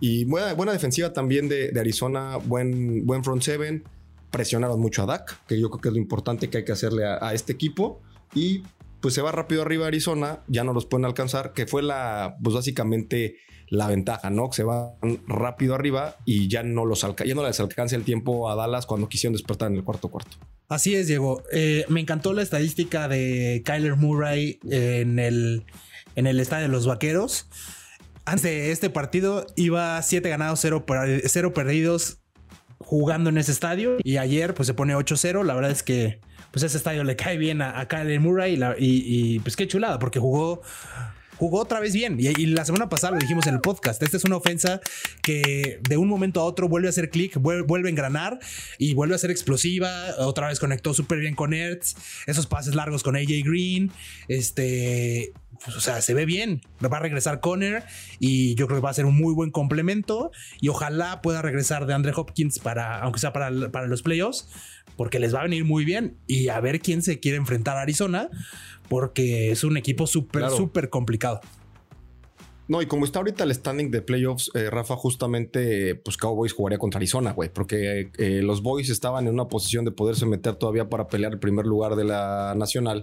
Y 0.00 0.24
buena, 0.24 0.54
buena 0.54 0.72
defensiva 0.72 1.12
también 1.12 1.48
de, 1.48 1.72
Arizona, 1.78 2.36
buen, 2.36 3.06
buen 3.06 3.24
front 3.24 3.42
seven. 3.42 3.84
Presionaron 4.30 4.80
mucho 4.80 5.02
a 5.02 5.06
Dak, 5.06 5.46
que 5.46 5.60
yo 5.60 5.70
creo 5.70 5.80
que 5.80 5.88
es 5.88 5.94
lo 5.94 6.00
importante 6.00 6.50
que 6.50 6.58
hay 6.58 6.64
que 6.64 6.72
hacerle 6.72 7.06
a, 7.06 7.32
este 7.34 7.52
equipo. 7.52 8.02
Y 8.34 8.62
pues 9.00 9.14
se 9.14 9.22
va 9.22 9.30
rápido 9.32 9.62
arriba 9.62 9.86
Arizona, 9.86 10.40
ya 10.48 10.64
no 10.64 10.72
los 10.72 10.86
pueden 10.86 11.04
alcanzar, 11.04 11.52
que 11.52 11.66
fue 11.66 11.82
la, 11.82 12.36
pues 12.42 12.54
básicamente 12.54 13.36
la 13.68 13.86
ventaja, 13.86 14.30
¿no? 14.30 14.50
Que 14.50 14.56
se 14.56 14.62
van 14.64 14.92
rápido 15.26 15.74
arriba 15.74 16.16
y 16.24 16.48
ya 16.48 16.62
no, 16.62 16.84
los 16.84 17.02
ya 17.02 17.34
no 17.34 17.46
les 17.46 17.60
alcanza 17.60 17.96
el 17.96 18.04
tiempo 18.04 18.50
a 18.50 18.56
Dallas 18.56 18.86
cuando 18.86 19.08
quisieron 19.08 19.34
despertar 19.34 19.70
en 19.70 19.76
el 19.76 19.84
cuarto 19.84 20.08
cuarto. 20.10 20.36
Así 20.68 20.94
es, 20.94 21.06
Diego. 21.06 21.42
Eh, 21.52 21.84
me 21.88 22.00
encantó 22.00 22.32
la 22.32 22.42
estadística 22.42 23.08
de 23.08 23.62
Kyler 23.64 23.96
Murray 23.96 24.58
en 24.68 25.18
el, 25.18 25.64
en 26.16 26.26
el 26.26 26.40
estadio 26.40 26.64
de 26.64 26.72
los 26.72 26.86
Vaqueros 26.86 27.46
antes 28.24 28.70
este 28.70 28.90
partido 28.90 29.46
iba 29.56 30.00
7 30.00 30.28
ganados, 30.28 30.60
0, 30.60 31.54
perdidos 31.54 32.18
jugando 32.78 33.30
en 33.30 33.38
ese 33.38 33.52
estadio. 33.52 33.96
Y 34.02 34.16
ayer 34.16 34.54
pues 34.54 34.66
se 34.66 34.74
pone 34.74 34.94
8-0. 34.94 35.44
La 35.44 35.54
verdad 35.54 35.70
es 35.70 35.82
que 35.82 36.20
pues 36.50 36.62
ese 36.62 36.76
estadio 36.76 37.04
le 37.04 37.16
cae 37.16 37.36
bien 37.36 37.62
a, 37.62 37.80
a 37.80 37.88
Kyle 37.88 38.20
Murray 38.20 38.58
y, 38.78 39.40
pues 39.40 39.56
qué 39.56 39.66
chulada 39.66 39.98
porque 39.98 40.20
jugó 40.20 40.62
jugó 41.36 41.60
otra 41.60 41.80
vez 41.80 41.92
bien. 41.92 42.16
Y, 42.18 42.28
y, 42.28 42.46
la 42.46 42.64
semana 42.64 42.88
pasada 42.88 43.14
lo 43.14 43.18
dijimos 43.18 43.46
en 43.46 43.54
el 43.54 43.60
podcast. 43.60 44.02
Esta 44.02 44.16
es 44.16 44.24
una 44.24 44.36
ofensa 44.36 44.80
que 45.20 45.80
de 45.88 45.96
un 45.96 46.08
momento 46.08 46.40
a 46.40 46.44
otro 46.44 46.68
vuelve 46.68 46.88
a 46.88 46.90
hacer 46.90 47.10
clic, 47.10 47.36
vuelve, 47.36 47.62
vuelve, 47.62 47.88
a 47.88 47.90
engranar 47.90 48.38
y 48.78 48.94
vuelve 48.94 49.16
a 49.16 49.18
ser 49.18 49.30
explosiva. 49.30 49.90
Otra 50.18 50.48
vez 50.48 50.60
conectó 50.60 50.94
súper 50.94 51.18
bien 51.18 51.34
con 51.34 51.52
Ertz. 51.52 51.96
Esos 52.26 52.46
pases 52.46 52.74
largos 52.74 53.02
con 53.02 53.16
AJ 53.16 53.42
Green. 53.44 53.90
Este. 54.28 55.32
Pues, 55.62 55.76
o 55.76 55.80
sea, 55.80 56.00
se 56.00 56.14
ve 56.14 56.24
bien. 56.24 56.62
Va 56.82 56.96
a 56.96 57.00
regresar 57.00 57.40
Conner 57.40 57.84
y 58.18 58.54
yo 58.54 58.66
creo 58.66 58.78
que 58.78 58.84
va 58.84 58.90
a 58.90 58.94
ser 58.94 59.06
un 59.06 59.16
muy 59.16 59.34
buen 59.34 59.50
complemento. 59.50 60.30
Y 60.60 60.68
ojalá 60.68 61.20
pueda 61.22 61.42
regresar 61.42 61.86
de 61.86 61.94
Andre 61.94 62.12
Hopkins 62.14 62.58
para, 62.58 63.00
aunque 63.00 63.20
sea 63.20 63.32
para, 63.32 63.70
para 63.70 63.86
los 63.86 64.02
playoffs, 64.02 64.48
porque 64.96 65.18
les 65.18 65.34
va 65.34 65.40
a 65.40 65.42
venir 65.44 65.64
muy 65.64 65.84
bien. 65.84 66.16
Y 66.26 66.48
a 66.48 66.60
ver 66.60 66.80
quién 66.80 67.02
se 67.02 67.20
quiere 67.20 67.36
enfrentar 67.36 67.76
a 67.76 67.82
Arizona 67.82 68.30
porque 68.88 69.50
es 69.50 69.64
un 69.64 69.76
equipo 69.76 70.06
súper, 70.06 70.42
claro. 70.42 70.56
súper 70.56 70.90
complicado. 70.90 71.40
No, 72.66 72.80
y 72.80 72.86
como 72.86 73.04
está 73.04 73.18
ahorita 73.18 73.44
el 73.44 73.54
standing 73.54 73.90
de 73.90 74.00
playoffs, 74.00 74.50
eh, 74.54 74.70
Rafa, 74.70 74.96
justamente, 74.96 75.94
pues 75.96 76.16
Cowboys 76.16 76.54
jugaría 76.54 76.78
contra 76.78 76.96
Arizona, 76.96 77.32
güey, 77.32 77.50
porque 77.50 78.10
eh, 78.16 78.40
los 78.42 78.62
Boys 78.62 78.88
estaban 78.88 79.26
en 79.26 79.34
una 79.34 79.48
posición 79.48 79.84
de 79.84 79.90
poderse 79.90 80.24
meter 80.24 80.54
todavía 80.56 80.88
para 80.88 81.06
pelear 81.06 81.32
el 81.32 81.38
primer 81.38 81.66
lugar 81.66 81.94
de 81.94 82.04
la 82.04 82.54
nacional. 82.56 83.02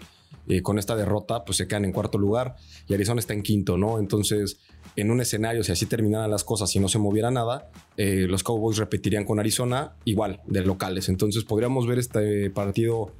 Con 0.63 0.79
esta 0.79 0.97
derrota, 0.97 1.45
pues 1.45 1.57
se 1.57 1.67
quedan 1.67 1.85
en 1.85 1.93
cuarto 1.93 2.17
lugar 2.17 2.55
y 2.87 2.93
Arizona 2.93 3.19
está 3.19 3.33
en 3.33 3.41
quinto, 3.41 3.77
¿no? 3.77 3.99
Entonces, 3.99 4.59
en 4.97 5.09
un 5.09 5.21
escenario, 5.21 5.63
si 5.63 5.71
así 5.71 5.85
terminaran 5.85 6.29
las 6.29 6.43
cosas 6.43 6.75
y 6.75 6.79
no 6.79 6.89
se 6.89 6.97
moviera 6.97 7.31
nada, 7.31 7.69
eh, 7.95 8.25
los 8.27 8.43
Cowboys 8.43 8.77
repetirían 8.77 9.23
con 9.23 9.39
Arizona 9.39 9.93
igual, 10.03 10.41
de 10.47 10.65
locales. 10.65 11.07
Entonces, 11.07 11.45
podríamos 11.45 11.87
ver 11.87 11.99
este 11.99 12.49
partido 12.49 13.13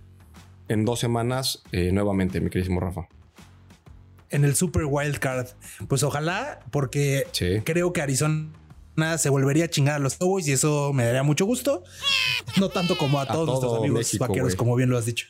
en 0.68 0.84
dos 0.84 1.00
semanas 1.00 1.64
nuevamente, 1.72 2.42
mi 2.42 2.50
queridísimo 2.50 2.82
Rafa. 2.82 3.08
En 4.32 4.46
el 4.46 4.56
Super 4.56 4.86
Wild 4.86 5.20
Card. 5.20 5.48
Pues 5.88 6.04
ojalá, 6.04 6.60
porque 6.72 7.28
sí. 7.32 7.62
creo 7.64 7.94
que 7.94 8.02
Arizona 8.02 8.50
se 9.18 9.30
volvería 9.30 9.66
a 9.66 9.70
chingar 9.70 9.96
a 9.96 10.00
los 10.00 10.16
Cowboys 10.16 10.48
y 10.48 10.54
eso 10.54 10.94
me 10.94 11.06
daría 11.06 11.24
mucho 11.24 11.46
gusto. 11.46 11.84
No 12.60 12.70
tanto 12.70 12.98
como 12.98 13.20
a, 13.20 13.24
a 13.24 13.28
todos 13.28 13.48
nuestros 13.48 13.78
amigos 13.78 14.00
México, 14.00 14.28
vaqueros, 14.28 14.50
wey. 14.50 14.58
como 14.58 14.76
bien 14.76 14.90
lo 14.90 14.98
has 14.98 15.06
dicho. 15.06 15.28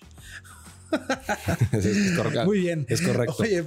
es 1.72 2.18
correcto. 2.18 2.46
Muy 2.46 2.60
bien. 2.60 2.86
Es 2.90 3.02
correcto. 3.02 3.36
Oye, 3.40 3.64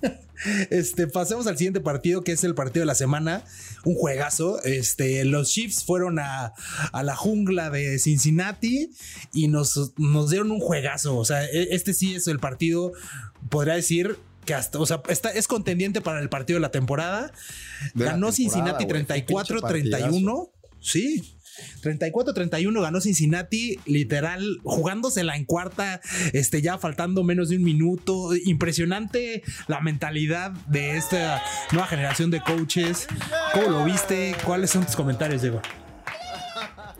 este, 0.70 1.06
pasemos 1.06 1.46
al 1.46 1.56
siguiente 1.56 1.80
partido, 1.80 2.22
que 2.22 2.32
es 2.32 2.44
el 2.44 2.54
partido 2.54 2.82
de 2.82 2.86
la 2.86 2.94
semana. 2.94 3.44
Un 3.84 3.94
juegazo. 3.94 4.62
Este, 4.64 5.24
los 5.24 5.50
Chiefs 5.50 5.84
fueron 5.84 6.18
a, 6.18 6.52
a 6.92 7.02
la 7.02 7.16
jungla 7.16 7.70
de 7.70 7.98
Cincinnati 7.98 8.90
y 9.32 9.48
nos, 9.48 9.92
nos, 9.96 10.30
dieron 10.30 10.50
un 10.50 10.60
juegazo. 10.60 11.16
O 11.16 11.24
sea, 11.24 11.44
este 11.44 11.94
sí 11.94 12.14
es 12.14 12.26
el 12.26 12.38
partido, 12.38 12.92
podría 13.48 13.74
decir. 13.74 14.18
Que 14.44 14.54
hasta, 14.54 14.78
o 14.78 14.86
sea, 14.86 15.02
está, 15.08 15.30
es 15.30 15.48
contendiente 15.48 16.00
para 16.00 16.20
el 16.20 16.28
partido 16.28 16.58
de 16.58 16.60
la 16.60 16.70
temporada. 16.70 17.32
De 17.94 18.04
Ganó 18.04 18.28
la 18.28 18.32
temporada, 18.32 18.32
Cincinnati 18.32 18.84
34-31. 18.84 20.50
Sí, 20.80 21.36
34-31 21.82 22.82
ganó 22.82 23.00
Cincinnati, 23.00 23.78
literal, 23.86 24.58
jugándosela 24.64 25.36
en 25.36 25.44
cuarta, 25.44 26.00
este, 26.32 26.62
ya 26.62 26.78
faltando 26.78 27.24
menos 27.24 27.48
de 27.48 27.56
un 27.56 27.64
minuto. 27.64 28.34
Impresionante 28.44 29.42
la 29.66 29.80
mentalidad 29.80 30.52
de 30.68 30.96
esta 30.96 31.42
nueva 31.72 31.86
generación 31.86 32.30
de 32.30 32.40
coaches. 32.40 33.06
¿Cómo 33.52 33.70
lo 33.70 33.84
viste? 33.84 34.34
¿Cuáles 34.44 34.70
son 34.70 34.84
tus 34.84 34.96
comentarios, 34.96 35.42
Diego? 35.42 35.60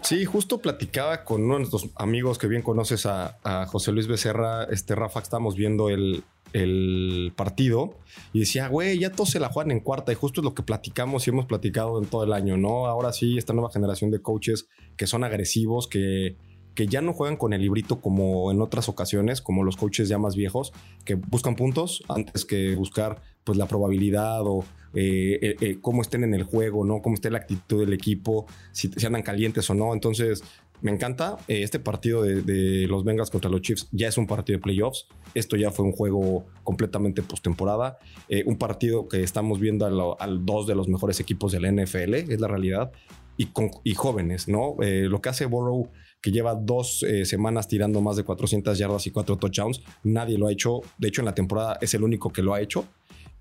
Sí, 0.03 0.25
justo 0.25 0.61
platicaba 0.61 1.25
con 1.25 1.43
uno 1.43 1.55
de 1.55 1.61
nuestros 1.61 1.89
amigos 1.97 2.39
que 2.39 2.47
bien 2.47 2.63
conoces 2.63 3.07
a, 3.07 3.39
a 3.43 3.67
José 3.67 3.91
Luis 3.91 4.07
Becerra, 4.07 4.65
este 4.65 4.95
Rafa, 4.95 5.19
estamos 5.19 5.57
viendo 5.57 5.89
el, 5.89 6.23
el 6.57 7.33
partido 7.37 7.97
y 8.33 8.41
decía, 8.41 8.69
güey, 8.69 8.99
ya 8.99 9.13
todos 9.13 9.31
se 9.31 9.41
la 9.41 9.49
juegan 9.49 9.71
en 9.71 9.81
cuarta 9.81 10.13
y 10.13 10.15
justo 10.15 10.41
es 10.41 10.45
lo 10.45 10.55
que 10.55 10.63
platicamos 10.63 11.27
y 11.27 11.31
hemos 11.31 11.47
platicado 11.47 12.03
en 12.03 12.09
todo 12.09 12.25
el 12.25 12.33
año, 12.33 12.57
¿no? 12.57 12.87
Ahora 12.87 13.13
sí, 13.13 13.37
esta 13.37 13.53
nueva 13.53 13.71
generación 13.71 14.11
de 14.11 14.23
coaches 14.23 14.69
que 14.97 15.07
son 15.07 15.23
agresivos, 15.23 15.87
que, 15.87 16.37
que 16.75 16.87
ya 16.87 17.03
no 17.03 17.13
juegan 17.13 17.37
con 17.37 17.53
el 17.53 17.61
librito 17.61 18.01
como 18.01 18.51
en 18.51 18.63
otras 18.63 18.89
ocasiones, 18.89 19.43
como 19.43 19.65
los 19.65 19.77
coaches 19.77 20.09
ya 20.09 20.19
más 20.19 20.35
viejos, 20.35 20.73
que 21.05 21.15
buscan 21.15 21.57
puntos 21.57 22.03
antes 22.09 22.45
que 22.45 22.75
buscar 22.75 23.21
pues 23.45 23.59
la 23.59 23.67
probabilidad 23.67 24.41
o 24.43 24.65
eh, 24.95 25.39
eh, 25.43 25.57
eh, 25.61 25.79
cómo 25.81 26.01
estén 26.01 26.25
en 26.25 26.33
el 26.33 26.45
juego, 26.45 26.85
¿no? 26.85 27.03
Cómo 27.03 27.15
esté 27.15 27.31
la 27.31 27.39
actitud 27.39 27.81
del 27.81 27.93
equipo, 27.93 28.47
si, 28.73 28.89
si 28.89 29.07
andan 29.07 29.23
calientes 29.23 29.69
o 29.69 29.75
no. 29.75 29.93
Entonces, 29.93 30.43
me 30.83 30.93
encanta. 30.93 31.37
Eh, 31.49 31.63
este 31.63 31.79
partido 31.79 32.23
de, 32.23 32.87
los 32.89 33.05
Bengals 33.05 33.31
contra 33.31 33.51
los 33.51 33.61
Chiefs 33.63 33.89
ya 33.93 34.09
es 34.09 34.19
un 34.19 34.27
partido 34.27 34.59
de 34.59 34.63
playoffs. 34.63 35.07
Esto 35.35 35.57
ya 35.57 35.71
fue 35.71 35.85
un 35.85 35.93
juego 35.93 36.47
completamente 36.65 37.23
postemporada. 37.23 37.99
Eh, 38.29 38.45
un 38.47 38.57
partido 38.57 39.09
que 39.09 39.23
estamos 39.23 39.61
viendo 39.61 40.17
al, 40.19 40.45
dos 40.45 40.67
de 40.67 40.75
los 40.75 40.89
mejores 40.89 41.21
equipos 41.21 41.53
de 41.53 41.61
la 41.61 41.71
NFL, 41.71 42.15
es 42.15 42.41
la 42.41 42.49
realidad. 42.49 42.93
Y 43.39 43.95
jóvenes, 43.95 44.49
¿no? 44.49 44.77
Eh, 44.81 45.09
lo 45.11 45.21
que 45.21 45.29
hace 45.29 45.45
Burrow, 45.45 45.91
que 46.23 46.31
lleva 46.31 46.55
dos 46.55 47.03
eh, 47.03 47.27
semanas 47.27 47.69
tirando 47.69 48.01
más 48.01 48.17
de 48.17 48.25
400 48.25 48.79
yardas 48.79 49.07
y 49.07 49.11
cuatro 49.11 49.37
touchdowns, 49.37 49.83
nadie 50.05 50.39
lo 50.39 50.47
ha 50.47 50.53
hecho. 50.53 50.81
De 50.97 51.09
hecho, 51.09 51.21
en 51.21 51.27
la 51.27 51.35
temporada 51.35 51.77
es 51.83 51.93
el 51.93 52.03
único 52.03 52.33
que 52.33 52.41
lo 52.41 52.55
ha 52.55 52.63
hecho. 52.63 52.87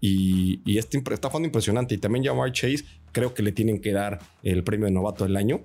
Y, 0.02 0.60
y 0.66 0.78
este, 0.78 1.02
está 1.12 1.30
jugando 1.30 1.48
impresionante. 1.48 1.96
Y 1.96 1.98
también 1.98 2.26
Jamar 2.26 2.52
Chase, 2.52 2.84
creo 3.14 3.34
que 3.34 3.42
le 3.42 3.54
tienen 3.54 3.80
que 3.80 3.94
dar 3.94 4.20
el 4.44 4.66
premio 4.66 4.88
de 4.88 4.92
novato 4.92 5.24
del 5.24 5.38
año 5.38 5.64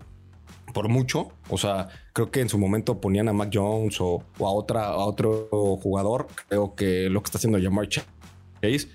por 0.72 0.88
mucho. 0.88 1.32
O 1.48 1.58
sea, 1.58 1.88
creo 2.12 2.30
que 2.30 2.40
en 2.40 2.48
su 2.48 2.58
momento 2.58 3.00
ponían 3.00 3.28
a 3.28 3.32
Mac 3.32 3.50
Jones 3.52 4.00
o, 4.00 4.24
a, 4.38 4.50
otra, 4.50 4.86
a 4.86 4.96
otro 4.96 5.48
jugador. 5.82 6.28
Creo 6.48 6.74
que 6.74 7.08
lo 7.10 7.22
que 7.22 7.26
está 7.26 7.38
haciendo 7.38 7.60
Jamar 7.60 7.88
Chase 7.88 8.88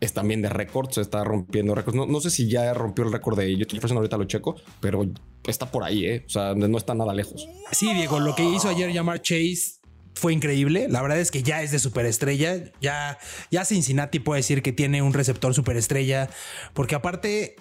es 0.00 0.12
también 0.12 0.42
de 0.42 0.48
récords, 0.48 0.98
está 0.98 1.22
rompiendo 1.22 1.74
récords. 1.74 1.96
No, 1.96 2.06
no, 2.06 2.20
sé 2.20 2.30
si 2.30 2.48
ya 2.48 2.74
rompió 2.74 3.04
el 3.04 3.12
récord 3.12 3.38
de 3.38 3.56
Jefferson, 3.56 3.96
ahorita 3.96 4.16
lo 4.16 4.24
checo, 4.24 4.56
pero 4.80 5.06
está 5.46 5.70
por 5.70 5.84
ahí, 5.84 6.06
¿eh? 6.06 6.24
O 6.26 6.28
sea, 6.28 6.54
no 6.54 6.76
está 6.76 6.94
nada 6.94 7.14
lejos. 7.14 7.46
Sí, 7.70 7.94
Diego, 7.94 8.18
lo 8.18 8.34
que 8.34 8.42
hizo 8.42 8.68
ayer 8.68 8.92
Jamar 8.92 9.22
Chase 9.22 9.82
fue 10.14 10.32
increíble. 10.32 10.88
La 10.88 11.02
verdad 11.02 11.20
es 11.20 11.30
que 11.30 11.42
ya 11.42 11.62
es 11.62 11.70
de 11.70 11.78
superestrella. 11.78 12.64
Ya, 12.80 13.18
ya 13.50 13.64
Cincinnati 13.64 14.18
puede 14.18 14.40
decir 14.40 14.62
que 14.62 14.72
tiene 14.72 15.02
un 15.02 15.12
receptor 15.12 15.54
superestrella, 15.54 16.28
porque 16.74 16.94
aparte 16.94 17.56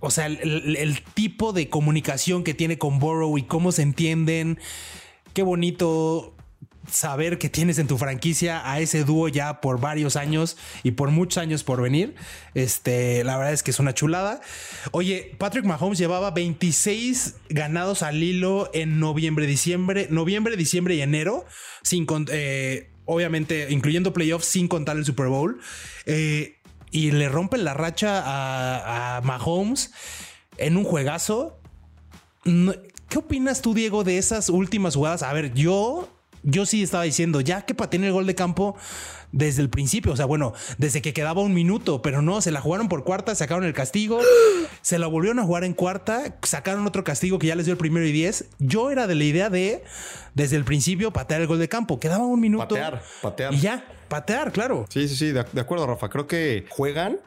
o 0.00 0.10
sea, 0.10 0.26
el, 0.26 1.02
tipo 1.14 1.52
de 1.52 1.68
comunicación 1.68 2.42
que 2.42 2.54
tiene 2.54 2.78
con 2.78 2.98
Burrow 2.98 3.36
y 3.36 3.42
cómo 3.42 3.70
se 3.70 3.82
entienden. 3.82 4.58
Qué 5.34 5.42
bonito 5.42 6.34
saber 6.90 7.38
que 7.38 7.50
tienes 7.50 7.78
en 7.78 7.86
tu 7.86 7.98
franquicia 7.98 8.68
a 8.68 8.80
ese 8.80 9.04
dúo 9.04 9.28
ya 9.28 9.60
por 9.60 9.78
varios 9.78 10.16
años 10.16 10.56
y 10.82 10.92
por 10.92 11.10
muchos 11.10 11.38
años 11.38 11.64
por 11.64 11.82
venir. 11.82 12.14
Este, 12.54 13.22
la 13.24 13.36
verdad 13.36 13.52
es 13.52 13.62
que 13.62 13.70
es 13.70 13.78
una 13.78 13.94
chulada. 13.94 14.40
Oye, 14.92 15.34
Patrick 15.38 15.66
Mahomes 15.66 15.98
llevaba 15.98 16.30
26 16.30 17.36
ganados 17.50 18.02
al 18.02 18.22
hilo 18.22 18.70
en 18.72 18.98
noviembre, 18.98 19.46
diciembre, 19.46 20.08
noviembre, 20.10 20.56
diciembre 20.56 20.94
y 20.94 21.02
enero, 21.02 21.44
sin 21.82 22.06
eh, 22.32 22.90
obviamente 23.04 23.66
incluyendo 23.70 24.12
playoffs, 24.12 24.46
sin 24.46 24.66
contar 24.66 24.96
el 24.96 25.04
Super 25.04 25.26
Bowl. 25.26 25.60
Eh, 26.06 26.59
y 26.90 27.10
le 27.10 27.28
rompen 27.28 27.64
la 27.64 27.74
racha 27.74 28.22
a, 28.24 29.16
a 29.16 29.20
Mahomes 29.22 29.92
en 30.58 30.76
un 30.76 30.84
juegazo. 30.84 31.58
¿Qué 32.44 33.18
opinas 33.18 33.60
tú, 33.60 33.74
Diego, 33.74 34.04
de 34.04 34.18
esas 34.18 34.48
últimas 34.48 34.94
jugadas? 34.94 35.22
A 35.22 35.32
ver, 35.32 35.52
yo, 35.52 36.08
yo 36.42 36.64
sí 36.64 36.82
estaba 36.82 37.02
diciendo, 37.02 37.40
ya 37.40 37.62
que 37.62 37.74
pateen 37.74 38.04
el 38.04 38.12
gol 38.12 38.26
de 38.26 38.34
campo 38.34 38.76
desde 39.32 39.62
el 39.62 39.70
principio, 39.70 40.12
o 40.12 40.16
sea, 40.16 40.26
bueno, 40.26 40.52
desde 40.78 41.02
que 41.02 41.12
quedaba 41.12 41.40
un 41.40 41.54
minuto, 41.54 42.02
pero 42.02 42.22
no, 42.22 42.40
se 42.40 42.50
la 42.50 42.60
jugaron 42.60 42.88
por 42.88 43.04
cuarta, 43.04 43.34
sacaron 43.34 43.64
el 43.64 43.72
castigo, 43.72 44.20
se 44.82 44.98
la 44.98 45.06
volvieron 45.06 45.38
a 45.38 45.44
jugar 45.44 45.64
en 45.64 45.74
cuarta, 45.74 46.36
sacaron 46.42 46.86
otro 46.86 47.04
castigo 47.04 47.38
que 47.38 47.48
ya 47.48 47.56
les 47.56 47.66
dio 47.66 47.72
el 47.72 47.78
primero 47.78 48.06
y 48.06 48.12
diez. 48.12 48.46
Yo 48.58 48.90
era 48.90 49.06
de 49.06 49.14
la 49.14 49.24
idea 49.24 49.50
de, 49.50 49.82
desde 50.34 50.56
el 50.56 50.64
principio, 50.64 51.12
patear 51.12 51.40
el 51.40 51.46
gol 51.46 51.58
de 51.58 51.68
campo, 51.68 52.00
quedaba 52.00 52.24
un 52.24 52.40
minuto. 52.40 52.68
Patear, 52.68 53.02
patear. 53.22 53.54
Y 53.54 53.58
ya, 53.58 53.84
patear, 54.10 54.52
claro. 54.52 54.84
Sí, 54.90 55.08
sí, 55.08 55.16
sí, 55.16 55.32
de, 55.32 55.40
acuerdo, 55.60 55.86
Rafa. 55.86 56.10
Creo 56.10 56.26
que 56.26 56.66
juegan 56.68 57.18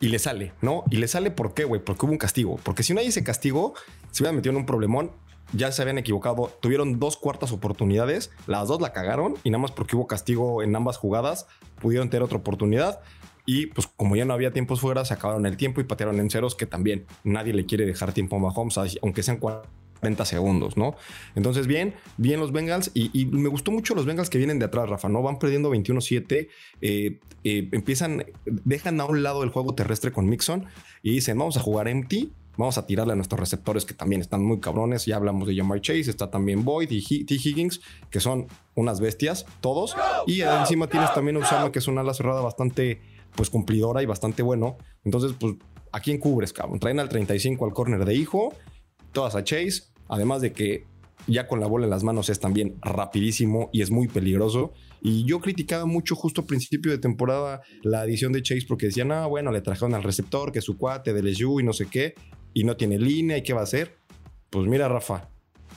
y 0.00 0.08
le 0.08 0.18
sale, 0.18 0.54
¿no? 0.62 0.84
Y 0.90 0.96
le 0.96 1.08
sale 1.08 1.30
¿por 1.30 1.52
qué, 1.52 1.64
güey? 1.64 1.82
Porque 1.84 2.06
hubo 2.06 2.12
un 2.12 2.18
castigo. 2.18 2.58
Porque 2.62 2.82
si 2.82 2.94
no 2.94 3.00
hay 3.00 3.08
ese 3.08 3.22
castigo, 3.22 3.74
se 4.10 4.22
hubieran 4.22 4.36
metido 4.36 4.52
en 4.52 4.56
un 4.56 4.66
problemón. 4.66 5.10
Ya 5.52 5.72
se 5.72 5.82
habían 5.82 5.98
equivocado. 5.98 6.50
Tuvieron 6.62 6.98
dos 6.98 7.18
cuartas 7.18 7.52
oportunidades. 7.52 8.30
Las 8.46 8.68
dos 8.68 8.80
la 8.80 8.94
cagaron. 8.94 9.34
Y 9.44 9.50
nada 9.50 9.60
más 9.60 9.72
porque 9.72 9.96
hubo 9.96 10.06
castigo 10.06 10.62
en 10.62 10.74
ambas 10.74 10.96
jugadas, 10.96 11.46
pudieron 11.80 12.08
tener 12.08 12.22
otra 12.22 12.38
oportunidad. 12.38 13.00
Y 13.44 13.66
pues 13.66 13.86
como 13.86 14.14
ya 14.14 14.24
no 14.24 14.34
había 14.34 14.52
tiempos 14.52 14.80
fuera, 14.80 15.04
se 15.04 15.14
acabaron 15.14 15.46
el 15.46 15.56
tiempo 15.56 15.80
y 15.80 15.84
patearon 15.84 16.20
en 16.20 16.30
ceros, 16.30 16.54
que 16.54 16.66
también 16.66 17.06
nadie 17.24 17.54
le 17.54 17.64
quiere 17.64 17.86
dejar 17.86 18.12
tiempo 18.12 18.36
a 18.36 18.38
Mahomes, 18.38 18.98
aunque 19.02 19.22
sean 19.22 19.38
40 20.00 20.24
segundos, 20.24 20.76
¿no? 20.76 20.94
Entonces, 21.34 21.66
bien, 21.66 21.94
bien 22.16 22.40
los 22.40 22.52
Bengals. 22.52 22.90
Y, 22.94 23.10
y, 23.18 23.26
me 23.26 23.48
gustó 23.48 23.70
mucho 23.70 23.94
los 23.94 24.06
Bengals 24.06 24.30
que 24.30 24.38
vienen 24.38 24.58
de 24.58 24.66
atrás, 24.66 24.88
Rafa, 24.88 25.08
¿no? 25.08 25.22
Van 25.22 25.38
perdiendo 25.38 25.72
21-7, 25.72 26.48
eh, 26.80 27.18
eh, 27.44 27.68
empiezan, 27.72 28.24
dejan 28.44 29.00
a 29.00 29.04
un 29.04 29.22
lado 29.22 29.42
el 29.42 29.50
juego 29.50 29.74
terrestre 29.74 30.12
con 30.12 30.28
Mixon 30.28 30.66
y 31.02 31.12
dicen, 31.12 31.38
vamos 31.38 31.56
a 31.56 31.60
jugar 31.60 31.88
empty. 31.88 32.32
Vamos 32.56 32.76
a 32.76 32.86
tirarle 32.86 33.12
a 33.12 33.14
nuestros 33.14 33.38
receptores 33.38 33.84
que 33.84 33.94
también 33.94 34.20
están 34.20 34.42
muy 34.42 34.58
cabrones. 34.58 35.06
Ya 35.06 35.14
hablamos 35.14 35.46
de 35.46 35.54
Jamar 35.54 35.80
Chase, 35.80 36.10
está 36.10 36.28
también 36.28 36.64
Boyd 36.64 36.90
y 36.90 37.24
T. 37.24 37.34
Higgins, 37.34 37.80
que 38.10 38.18
son 38.18 38.48
unas 38.74 38.98
bestias, 38.98 39.46
todos. 39.60 39.94
Y 40.26 40.40
encima 40.40 40.88
tienes 40.88 41.14
también 41.14 41.36
a 41.36 41.38
Usama, 41.38 41.70
que 41.70 41.78
es 41.78 41.86
una 41.86 42.00
ala 42.00 42.14
cerrada 42.14 42.40
bastante 42.40 43.00
pues 43.36 43.48
cumplidora 43.48 44.02
y 44.02 44.06
bastante 44.06 44.42
bueno. 44.42 44.76
Entonces, 45.04 45.36
pues, 45.38 45.54
¿a 45.92 46.00
quién 46.00 46.18
cubres, 46.18 46.52
cabrón? 46.52 46.80
Traen 46.80 46.98
al 46.98 47.08
35 47.08 47.64
al 47.64 47.72
corner 47.72 48.04
de 48.04 48.14
hijo, 48.16 48.52
todas 49.12 49.34
a 49.34 49.44
Chase, 49.44 49.84
además 50.08 50.40
de 50.40 50.52
que 50.52 50.86
ya 51.26 51.46
con 51.46 51.60
la 51.60 51.66
bola 51.66 51.84
en 51.84 51.90
las 51.90 52.04
manos 52.04 52.30
es 52.30 52.40
también 52.40 52.76
rapidísimo 52.80 53.68
y 53.72 53.82
es 53.82 53.90
muy 53.90 54.08
peligroso. 54.08 54.72
Y 55.00 55.24
yo 55.24 55.40
criticaba 55.40 55.84
mucho 55.84 56.16
justo 56.16 56.40
a 56.40 56.46
principio 56.46 56.90
de 56.90 56.98
temporada 56.98 57.60
la 57.82 58.00
adición 58.00 58.32
de 58.32 58.42
Chase 58.42 58.64
porque 58.66 58.86
decían, 58.86 59.12
ah, 59.12 59.26
bueno, 59.26 59.52
le 59.52 59.60
trajeron 59.60 59.94
al 59.94 60.02
receptor, 60.02 60.52
que 60.52 60.60
es 60.60 60.64
su 60.64 60.78
cuate 60.78 61.12
de 61.12 61.22
LSU 61.22 61.60
y 61.60 61.64
no 61.64 61.72
sé 61.72 61.86
qué, 61.86 62.14
y 62.54 62.64
no 62.64 62.76
tiene 62.76 62.98
línea 62.98 63.36
y 63.36 63.42
qué 63.42 63.52
va 63.52 63.60
a 63.60 63.64
hacer. 63.64 63.96
Pues 64.50 64.66
mira, 64.66 64.88
Rafa, 64.88 65.28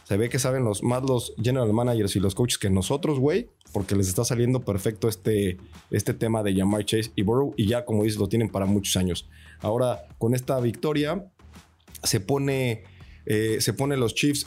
se 0.06 0.18
ve 0.18 0.30
que 0.30 0.40
saben 0.40 0.64
los 0.64 0.84
más 0.84 1.04
los 1.04 1.34
general 1.42 1.72
managers 1.74 2.16
y 2.16 2.20
los 2.20 2.36
coaches 2.36 2.58
que 2.58 2.70
nosotros, 2.70 3.20
güey, 3.20 3.50
porque 3.72 3.96
les 3.96 4.08
está 4.08 4.26
saliendo 4.26 4.62
perfecto 4.62 5.08
este, 5.08 5.58
este 5.90 6.14
tema 6.14 6.44
de 6.44 6.54
llamar 6.54 6.86
Chase 6.86 7.12
y 7.16 7.22
Burrow 7.22 7.54
y 7.58 7.68
ya, 7.68 7.86
como 7.86 8.04
dices, 8.04 8.20
lo 8.20 8.28
tienen 8.28 8.50
para 8.50 8.66
muchos 8.66 8.98
años. 8.98 9.30
Ahora, 9.60 10.04
con 10.18 10.34
esta 10.34 10.60
victoria, 10.60 11.32
se 12.04 12.20
pone, 12.20 12.84
eh, 13.26 13.58
se 13.60 13.74
pone 13.74 13.98
los 13.98 14.16
Chiefs 14.16 14.46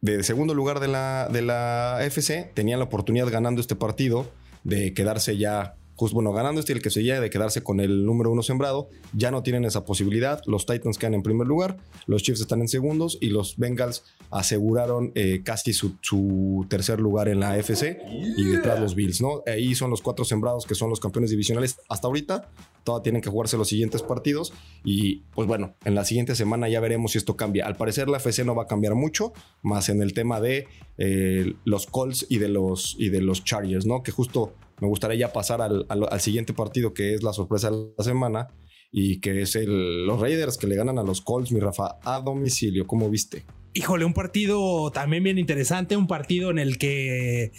de 0.00 0.22
segundo 0.24 0.52
lugar 0.54 0.80
de 0.80 0.88
la, 0.88 1.28
de 1.30 1.42
la 1.42 1.98
FC, 2.00 2.50
tenían 2.54 2.80
la 2.80 2.86
oportunidad 2.86 3.28
ganando 3.30 3.60
este 3.60 3.76
partido 3.76 4.30
de 4.64 4.94
quedarse 4.94 5.36
ya 5.36 5.76
bueno, 6.10 6.32
ganando 6.32 6.58
este 6.58 6.72
el 6.72 6.82
que 6.82 6.90
se 6.90 7.02
de 7.02 7.30
quedarse 7.30 7.62
con 7.62 7.78
el 7.78 8.04
número 8.04 8.32
uno 8.32 8.42
sembrado, 8.42 8.88
ya 9.12 9.30
no 9.30 9.42
tienen 9.42 9.64
esa 9.64 9.84
posibilidad. 9.84 10.42
Los 10.46 10.66
Titans 10.66 10.98
quedan 10.98 11.14
en 11.14 11.22
primer 11.22 11.46
lugar, 11.46 11.76
los 12.06 12.22
Chiefs 12.22 12.40
están 12.40 12.60
en 12.60 12.68
segundos 12.68 13.18
y 13.20 13.26
los 13.26 13.56
Bengals 13.56 14.02
aseguraron 14.30 15.12
eh, 15.14 15.42
casi 15.44 15.72
su, 15.72 16.66
tercer 16.68 17.00
lugar 17.00 17.28
en 17.28 17.38
la 17.38 17.52
AFC 17.52 17.98
y 18.36 18.44
detrás 18.44 18.80
los 18.80 18.94
Bills, 18.94 19.20
¿no? 19.20 19.42
Ahí 19.46 19.74
son 19.74 19.90
los 19.90 20.00
cuatro 20.02 20.24
sembrados 20.24 20.66
que 20.66 20.74
son 20.74 20.90
los 20.90 20.98
campeones 20.98 21.30
divisionales 21.30 21.78
hasta 21.88 22.06
ahorita. 22.06 22.48
Todavía 22.82 23.02
tienen 23.02 23.22
que 23.22 23.30
jugarse 23.30 23.56
los 23.56 23.68
siguientes 23.68 24.02
partidos 24.02 24.52
y 24.84 25.22
pues 25.34 25.46
bueno, 25.46 25.74
en 25.84 25.94
la 25.94 26.04
siguiente 26.04 26.34
semana 26.34 26.68
ya 26.68 26.80
veremos 26.80 27.12
si 27.12 27.18
esto 27.18 27.36
cambia. 27.36 27.66
Al 27.66 27.76
parecer 27.76 28.08
la 28.08 28.16
AFC 28.16 28.44
no 28.44 28.54
va 28.54 28.64
a 28.64 28.66
cambiar 28.66 28.94
mucho, 28.94 29.32
más 29.62 29.88
en 29.88 30.02
el 30.02 30.14
tema 30.14 30.40
de 30.40 30.66
eh, 30.98 31.54
los 31.64 31.86
Colts 31.86 32.26
y 32.28 32.38
de 32.38 32.48
los, 32.48 32.96
y 32.98 33.10
de 33.10 33.20
los 33.20 33.44
Chargers, 33.44 33.86
¿no? 33.86 34.02
Que 34.02 34.10
justo 34.10 34.54
me 34.82 34.88
gustaría 34.88 35.16
ya 35.16 35.32
pasar 35.32 35.62
al, 35.62 35.86
siguiente 36.20 36.52
partido 36.52 36.92
que 36.92 37.14
es 37.14 37.22
la 37.22 37.32
sorpresa 37.32 37.70
de 37.70 37.92
la 37.96 38.02
semana 38.04 38.48
y 38.90 39.20
que 39.20 39.42
es 39.42 39.54
el, 39.54 40.06
los 40.06 40.20
Raiders 40.20 40.58
que 40.58 40.66
le 40.66 40.74
ganan 40.74 40.98
a 40.98 41.04
los 41.04 41.20
Colts, 41.20 41.52
mi 41.52 41.60
Rafa, 41.60 42.00
a 42.02 42.20
domicilio. 42.20 42.84
¿Cómo 42.84 43.08
viste? 43.08 43.44
Híjole, 43.74 44.04
un 44.04 44.12
partido 44.12 44.90
también 44.90 45.22
bien 45.22 45.38
interesante, 45.38 45.96
un 45.96 46.08
partido 46.08 46.50
en 46.50 46.58
el 46.58 46.78
que 46.78 47.52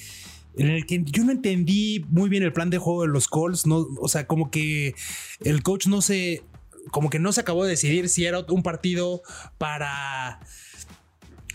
en 0.57 0.69
el 0.69 0.85
que 0.85 1.01
yo 1.05 1.23
no 1.23 1.31
entendí 1.31 2.05
muy 2.09 2.27
bien 2.27 2.43
el 2.43 2.51
plan 2.51 2.69
de 2.69 2.77
juego 2.77 3.03
de 3.03 3.07
los 3.07 3.29
Colts, 3.29 3.65
no, 3.65 3.87
o 4.01 4.09
sea, 4.09 4.27
como 4.27 4.51
que 4.51 4.93
el 5.45 5.63
coach 5.63 5.87
no 5.87 6.01
se 6.01 6.43
como 6.91 7.09
que 7.09 7.19
no 7.19 7.31
se 7.31 7.39
acabó 7.39 7.63
de 7.63 7.69
decidir 7.69 8.09
si 8.09 8.25
era 8.25 8.41
un 8.49 8.63
partido 8.63 9.21
para 9.57 10.41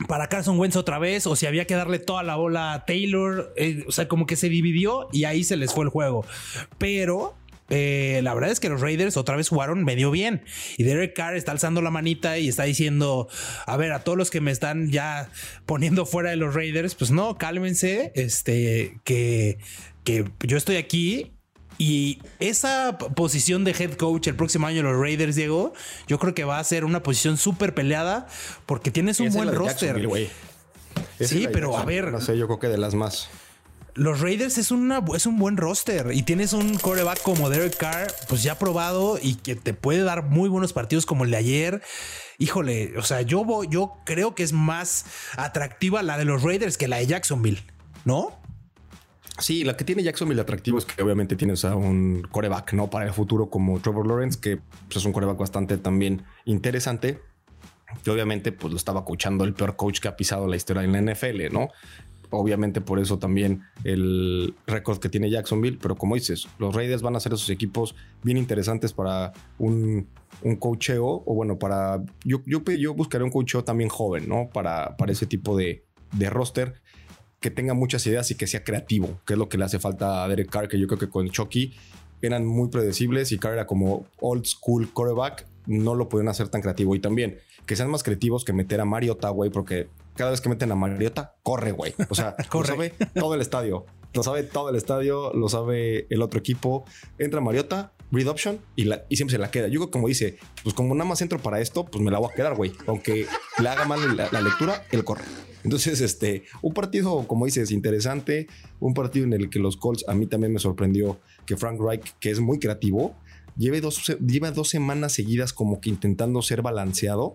para 0.06 0.28
Carson 0.28 0.58
Wentz 0.58 0.76
otra 0.76 0.98
vez 0.98 1.26
o 1.26 1.34
si 1.34 1.46
había 1.46 1.66
que 1.66 1.74
darle 1.74 1.98
toda 1.98 2.22
la 2.22 2.36
bola 2.36 2.72
a 2.72 2.84
Taylor. 2.84 3.52
Eh, 3.56 3.84
o 3.86 3.92
sea, 3.92 4.08
como 4.08 4.26
que 4.26 4.36
se 4.36 4.48
dividió 4.48 5.08
y 5.12 5.24
ahí 5.24 5.44
se 5.44 5.56
les 5.56 5.72
fue 5.72 5.84
el 5.84 5.90
juego. 5.90 6.24
Pero 6.78 7.34
eh, 7.70 8.20
la 8.22 8.34
verdad 8.34 8.50
es 8.50 8.60
que 8.60 8.68
los 8.68 8.80
Raiders 8.80 9.16
otra 9.16 9.36
vez 9.36 9.48
jugaron 9.48 9.84
medio 9.84 10.10
bien. 10.10 10.42
Y 10.76 10.84
Derek 10.84 11.14
Carr 11.14 11.36
está 11.36 11.52
alzando 11.52 11.82
la 11.82 11.90
manita 11.90 12.38
y 12.38 12.48
está 12.48 12.64
diciendo: 12.64 13.28
A 13.66 13.76
ver, 13.76 13.92
a 13.92 14.04
todos 14.04 14.16
los 14.16 14.30
que 14.30 14.40
me 14.40 14.50
están 14.50 14.90
ya 14.90 15.30
poniendo 15.66 16.06
fuera 16.06 16.30
de 16.30 16.36
los 16.36 16.54
Raiders, 16.54 16.94
pues 16.94 17.10
no, 17.10 17.36
cálmense. 17.36 18.12
Este, 18.14 19.00
que, 19.04 19.58
que 20.04 20.24
yo 20.40 20.56
estoy 20.56 20.76
aquí 20.76 21.32
y 21.78 22.20
esa 22.40 22.98
posición 22.98 23.64
de 23.64 23.70
head 23.70 23.94
coach 23.94 24.26
el 24.26 24.34
próximo 24.34 24.66
año 24.66 24.82
los 24.82 25.00
Raiders, 25.00 25.36
Diego, 25.36 25.72
yo 26.08 26.18
creo 26.18 26.34
que 26.34 26.44
va 26.44 26.58
a 26.58 26.64
ser 26.64 26.84
una 26.84 27.04
posición 27.04 27.36
súper 27.36 27.72
peleada 27.72 28.26
porque 28.66 28.90
tienes 28.90 29.20
un 29.20 29.32
buen 29.32 29.54
roster. 29.54 29.96
Sí, 31.20 31.48
pero 31.52 31.76
a 31.78 31.84
ver. 31.84 32.10
No 32.10 32.20
sé, 32.20 32.36
yo 32.36 32.46
creo 32.46 32.58
que 32.58 32.68
de 32.68 32.78
las 32.78 32.94
más. 32.94 33.28
Los 33.94 34.20
Raiders 34.20 34.58
es, 34.58 34.70
una, 34.70 35.02
es 35.14 35.26
un 35.26 35.38
buen 35.38 35.56
roster 35.56 36.12
y 36.12 36.22
tienes 36.22 36.52
un 36.52 36.78
coreback 36.78 37.20
como 37.22 37.50
Derek 37.50 37.76
Carr, 37.76 38.12
pues 38.28 38.44
ya 38.44 38.56
probado 38.56 39.18
y 39.20 39.34
que 39.34 39.56
te 39.56 39.74
puede 39.74 40.02
dar 40.02 40.22
muy 40.22 40.48
buenos 40.48 40.72
partidos 40.72 41.04
como 41.04 41.24
el 41.24 41.32
de 41.32 41.36
ayer. 41.36 41.82
Híjole, 42.38 42.96
o 42.96 43.02
sea, 43.02 43.22
yo, 43.22 43.64
yo 43.64 43.94
creo 44.04 44.36
que 44.36 44.44
es 44.44 44.52
más 44.52 45.04
atractiva 45.36 46.02
la 46.04 46.16
de 46.16 46.24
los 46.24 46.42
Raiders 46.42 46.76
que 46.76 46.86
la 46.86 46.98
de 46.98 47.06
Jacksonville, 47.06 47.64
¿no? 48.04 48.38
Sí, 49.38 49.62
la 49.62 49.76
que 49.76 49.84
tiene 49.84 50.02
Jacksonville 50.02 50.40
atractivo 50.40 50.78
es 50.78 50.84
que 50.84 51.00
obviamente 51.00 51.36
tienes 51.36 51.64
a 51.64 51.76
un 51.76 52.26
coreback, 52.30 52.72
¿no? 52.72 52.90
Para 52.90 53.06
el 53.06 53.12
futuro 53.12 53.48
como 53.48 53.78
Trevor 53.80 54.06
Lawrence, 54.06 54.40
que 54.40 54.56
pues, 54.56 54.96
es 54.96 55.04
un 55.04 55.12
coreback 55.12 55.38
bastante 55.38 55.78
también 55.78 56.24
interesante. 56.44 57.20
Que 58.02 58.10
obviamente 58.10 58.52
pues 58.52 58.70
lo 58.72 58.76
estaba 58.76 59.04
coachando 59.04 59.44
el 59.44 59.54
peor 59.54 59.76
coach 59.76 60.00
que 60.00 60.08
ha 60.08 60.16
pisado 60.16 60.46
la 60.46 60.56
historia 60.56 60.82
en 60.82 60.92
la 60.92 61.12
NFL, 61.12 61.52
¿no? 61.52 61.68
Obviamente 62.30 62.82
por 62.82 62.98
eso 62.98 63.18
también 63.18 63.62
el 63.84 64.54
récord 64.66 64.98
que 64.98 65.08
tiene 65.08 65.30
Jacksonville, 65.30 65.78
pero 65.80 65.96
como 65.96 66.14
dices, 66.14 66.48
los 66.58 66.74
Raiders 66.74 67.00
van 67.00 67.16
a 67.16 67.20
ser 67.20 67.32
esos 67.32 67.48
equipos 67.48 67.94
bien 68.22 68.36
interesantes 68.36 68.92
para 68.92 69.32
un, 69.58 70.06
un 70.42 70.56
coacheo, 70.56 71.22
o 71.24 71.34
bueno, 71.34 71.58
para... 71.58 72.02
Yo, 72.24 72.42
yo, 72.44 72.62
yo 72.62 72.92
buscaré 72.92 73.24
un 73.24 73.30
coacheo 73.30 73.64
también 73.64 73.88
joven, 73.88 74.28
¿no? 74.28 74.50
Para, 74.52 74.96
para 74.98 75.12
ese 75.12 75.24
tipo 75.24 75.56
de, 75.56 75.86
de 76.12 76.28
roster 76.28 76.74
que 77.40 77.50
tenga 77.50 77.74
muchas 77.74 78.06
ideas 78.06 78.30
y 78.30 78.34
que 78.34 78.46
sea 78.46 78.64
creativo, 78.64 79.20
que 79.26 79.34
es 79.34 79.38
lo 79.38 79.48
que 79.48 79.58
le 79.58 79.64
hace 79.64 79.78
falta 79.78 80.24
a 80.24 80.28
Derek 80.28 80.50
Carr, 80.50 80.68
que 80.68 80.78
yo 80.78 80.86
creo 80.86 80.98
que 80.98 81.08
con 81.08 81.28
Chucky 81.30 81.74
eran 82.20 82.44
muy 82.44 82.68
predecibles 82.68 83.30
y 83.32 83.38
Carr 83.38 83.54
era 83.54 83.66
como 83.66 84.06
old 84.20 84.44
school 84.44 84.92
quarterback, 84.92 85.46
no 85.66 85.94
lo 85.94 86.08
pueden 86.08 86.28
hacer 86.28 86.48
tan 86.48 86.60
creativo. 86.62 86.94
Y 86.94 87.00
también 87.00 87.38
que 87.66 87.76
sean 87.76 87.90
más 87.90 88.02
creativos 88.02 88.44
que 88.44 88.52
meter 88.52 88.80
a 88.80 88.84
Mariota, 88.84 89.28
güey, 89.28 89.50
porque 89.50 89.88
cada 90.16 90.30
vez 90.30 90.40
que 90.40 90.48
meten 90.48 90.72
a 90.72 90.74
Mariota, 90.74 91.36
corre, 91.42 91.72
güey. 91.72 91.94
O 92.08 92.14
sea, 92.14 92.34
corre. 92.48 92.68
lo 92.68 92.74
sabe 92.74 92.94
todo 93.14 93.34
el 93.34 93.40
estadio. 93.40 93.86
Lo 94.14 94.22
sabe 94.22 94.42
todo 94.42 94.70
el 94.70 94.76
estadio, 94.76 95.32
lo 95.34 95.48
sabe 95.48 96.06
el 96.10 96.22
otro 96.22 96.40
equipo. 96.40 96.84
Entra 97.18 97.40
Mariota, 97.40 97.92
read 98.10 98.26
option 98.28 98.58
y, 98.76 98.84
siempre 99.14 99.32
se 99.32 99.38
la 99.38 99.50
queda. 99.50 99.68
Yo 99.68 99.90
como 99.90 100.08
dice, 100.08 100.38
pues 100.62 100.74
como 100.74 100.94
nada 100.94 101.08
más 101.08 101.20
entro 101.22 101.38
para 101.38 101.60
esto, 101.60 101.84
pues 101.84 102.02
me 102.02 102.10
la 102.10 102.18
voy 102.18 102.30
a 102.32 102.34
quedar, 102.34 102.54
güey. 102.54 102.72
Aunque 102.86 103.26
le 103.60 103.68
haga 103.68 103.84
mal 103.84 104.00
la, 104.16 104.40
lectura, 104.40 104.84
él 104.90 105.04
corre. 105.04 105.24
Entonces, 105.64 106.00
este, 106.00 106.44
un 106.62 106.72
partido, 106.72 107.26
como 107.26 107.44
dices, 107.44 107.70
interesante, 107.70 108.46
un 108.80 108.94
partido 108.94 109.26
en 109.26 109.32
el 109.32 109.50
que 109.50 109.58
los 109.58 109.76
Colts, 109.76 110.04
a 110.08 110.14
mí 110.14 110.26
también 110.26 110.52
me 110.52 110.60
sorprendió 110.60 111.18
que 111.46 111.56
Frank 111.56 111.80
Reich, 111.80 112.14
que 112.20 112.30
es 112.30 112.40
muy 112.40 112.58
creativo, 112.58 113.14
lleve 113.56 113.80
dos, 113.80 114.06
lleva 114.24 114.50
dos 114.52 114.68
semanas 114.68 115.12
seguidas 115.12 115.52
como 115.52 115.80
que 115.80 115.90
intentando 115.90 116.40
ser 116.42 116.62
balanceado, 116.62 117.34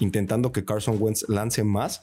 intentando 0.00 0.52
que 0.52 0.64
Carson 0.64 0.96
Wentz 0.98 1.28
lance 1.28 1.62
más, 1.62 2.02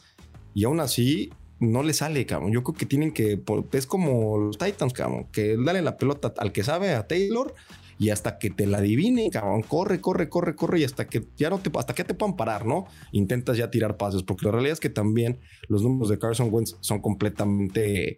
y 0.53 0.63
aún 0.63 0.79
así 0.79 1.31
no 1.59 1.83
le 1.83 1.93
sale, 1.93 2.25
cabrón. 2.25 2.51
Yo 2.51 2.63
creo 2.63 2.75
que 2.75 2.85
tienen 2.85 3.11
que, 3.11 3.41
es 3.73 3.85
como 3.85 4.37
los 4.37 4.57
Titans, 4.57 4.93
cabrón, 4.93 5.27
que 5.31 5.57
dale 5.57 5.81
la 5.81 5.97
pelota 5.97 6.33
al 6.37 6.51
que 6.51 6.63
sabe, 6.63 6.93
a 6.93 7.07
Taylor, 7.07 7.53
y 7.99 8.09
hasta 8.09 8.37
que 8.37 8.49
te 8.49 8.67
la 8.67 8.77
adivine, 8.77 9.29
cabrón, 9.29 9.63
corre, 9.63 9.99
corre, 9.99 10.29
corre, 10.29 10.55
corre 10.55 10.79
y 10.79 10.83
hasta 10.83 11.07
que 11.07 11.25
ya 11.35 11.49
no 11.49 11.59
te, 11.59 11.71
hasta 11.77 11.93
que 11.93 12.03
te 12.03 12.13
puedan 12.13 12.35
parar, 12.35 12.65
¿no? 12.65 12.85
Intentas 13.11 13.57
ya 13.57 13.71
tirar 13.71 13.97
pases, 13.97 14.23
porque 14.23 14.45
la 14.45 14.51
realidad 14.51 14.73
es 14.73 14.79
que 14.79 14.89
también 14.89 15.39
los 15.67 15.81
números 15.81 16.09
de 16.09 16.19
Carson 16.19 16.49
Wentz 16.51 16.77
son 16.81 17.01
completamente, 17.01 18.17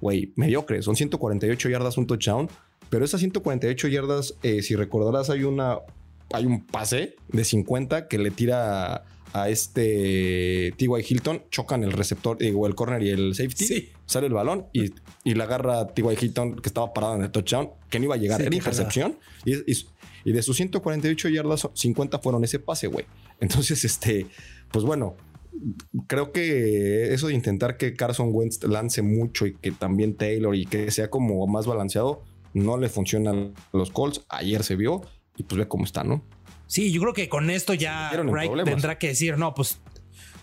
güey, 0.00 0.32
mediocres. 0.36 0.84
Son 0.84 0.96
148 0.96 1.68
yardas, 1.68 1.98
un 1.98 2.06
touchdown, 2.06 2.48
pero 2.90 3.04
esas 3.04 3.20
148 3.20 3.88
yardas, 3.88 4.34
eh, 4.42 4.62
si 4.62 4.74
recordarás, 4.74 5.30
hay 5.30 5.44
una, 5.44 5.78
hay 6.32 6.46
un 6.46 6.66
pase 6.66 7.16
de 7.28 7.44
50 7.44 8.08
que 8.08 8.18
le 8.18 8.30
tira 8.30 9.04
a 9.32 9.48
este 9.48 10.74
T.Y. 10.76 11.04
Hilton, 11.08 11.42
chocan 11.50 11.84
el 11.84 11.92
receptor, 11.92 12.38
digo, 12.38 12.66
el 12.66 12.74
corner 12.74 13.02
y 13.02 13.10
el 13.10 13.34
safety, 13.34 13.90
sale 14.06 14.26
el 14.26 14.32
balón 14.32 14.66
y, 14.72 14.92
y 15.24 15.34
le 15.34 15.42
agarra 15.42 15.86
T.Y. 15.88 16.16
Hilton 16.20 16.56
que 16.56 16.68
estaba 16.68 16.92
parado 16.92 17.16
en 17.16 17.22
el 17.22 17.30
touchdown, 17.30 17.70
que 17.88 17.98
no 17.98 18.06
iba 18.06 18.14
a 18.14 18.18
llegar, 18.18 18.42
era 18.42 18.54
intercepción. 18.54 19.18
Y, 19.44 19.54
y, 20.24 20.32
de 20.32 20.42
sus 20.42 20.56
148 20.56 21.28
yardas, 21.30 21.68
50 21.72 22.18
fueron 22.18 22.44
ese 22.44 22.58
pase, 22.58 22.86
güey. 22.86 23.06
Entonces, 23.40 23.84
este, 23.86 24.26
pues 24.70 24.84
bueno, 24.84 25.16
creo 26.06 26.32
que 26.32 27.12
eso 27.14 27.28
de 27.28 27.34
intentar 27.34 27.76
que 27.76 27.94
Carson 27.94 28.30
Wentz 28.32 28.62
lance 28.64 29.02
mucho 29.02 29.46
y 29.46 29.54
que 29.54 29.72
también 29.72 30.14
Taylor 30.16 30.54
y 30.54 30.66
que 30.66 30.90
sea 30.90 31.10
como 31.10 31.46
más 31.46 31.66
balanceado, 31.66 32.22
no 32.54 32.76
le 32.76 32.88
funcionan 32.88 33.54
los 33.72 33.90
Colts. 33.90 34.24
Ayer 34.28 34.62
se 34.62 34.76
vio 34.76 35.02
y 35.36 35.44
pues 35.44 35.58
ve 35.58 35.68
cómo 35.68 35.84
está, 35.84 36.04
¿no? 36.04 36.22
Sí, 36.72 36.90
yo 36.90 37.02
creo 37.02 37.12
que 37.12 37.28
con 37.28 37.50
esto 37.50 37.74
ya 37.74 38.08
Reich 38.12 38.50
tendrá 38.64 38.96
que 38.96 39.08
decir, 39.08 39.36
no, 39.36 39.52
pues 39.52 39.78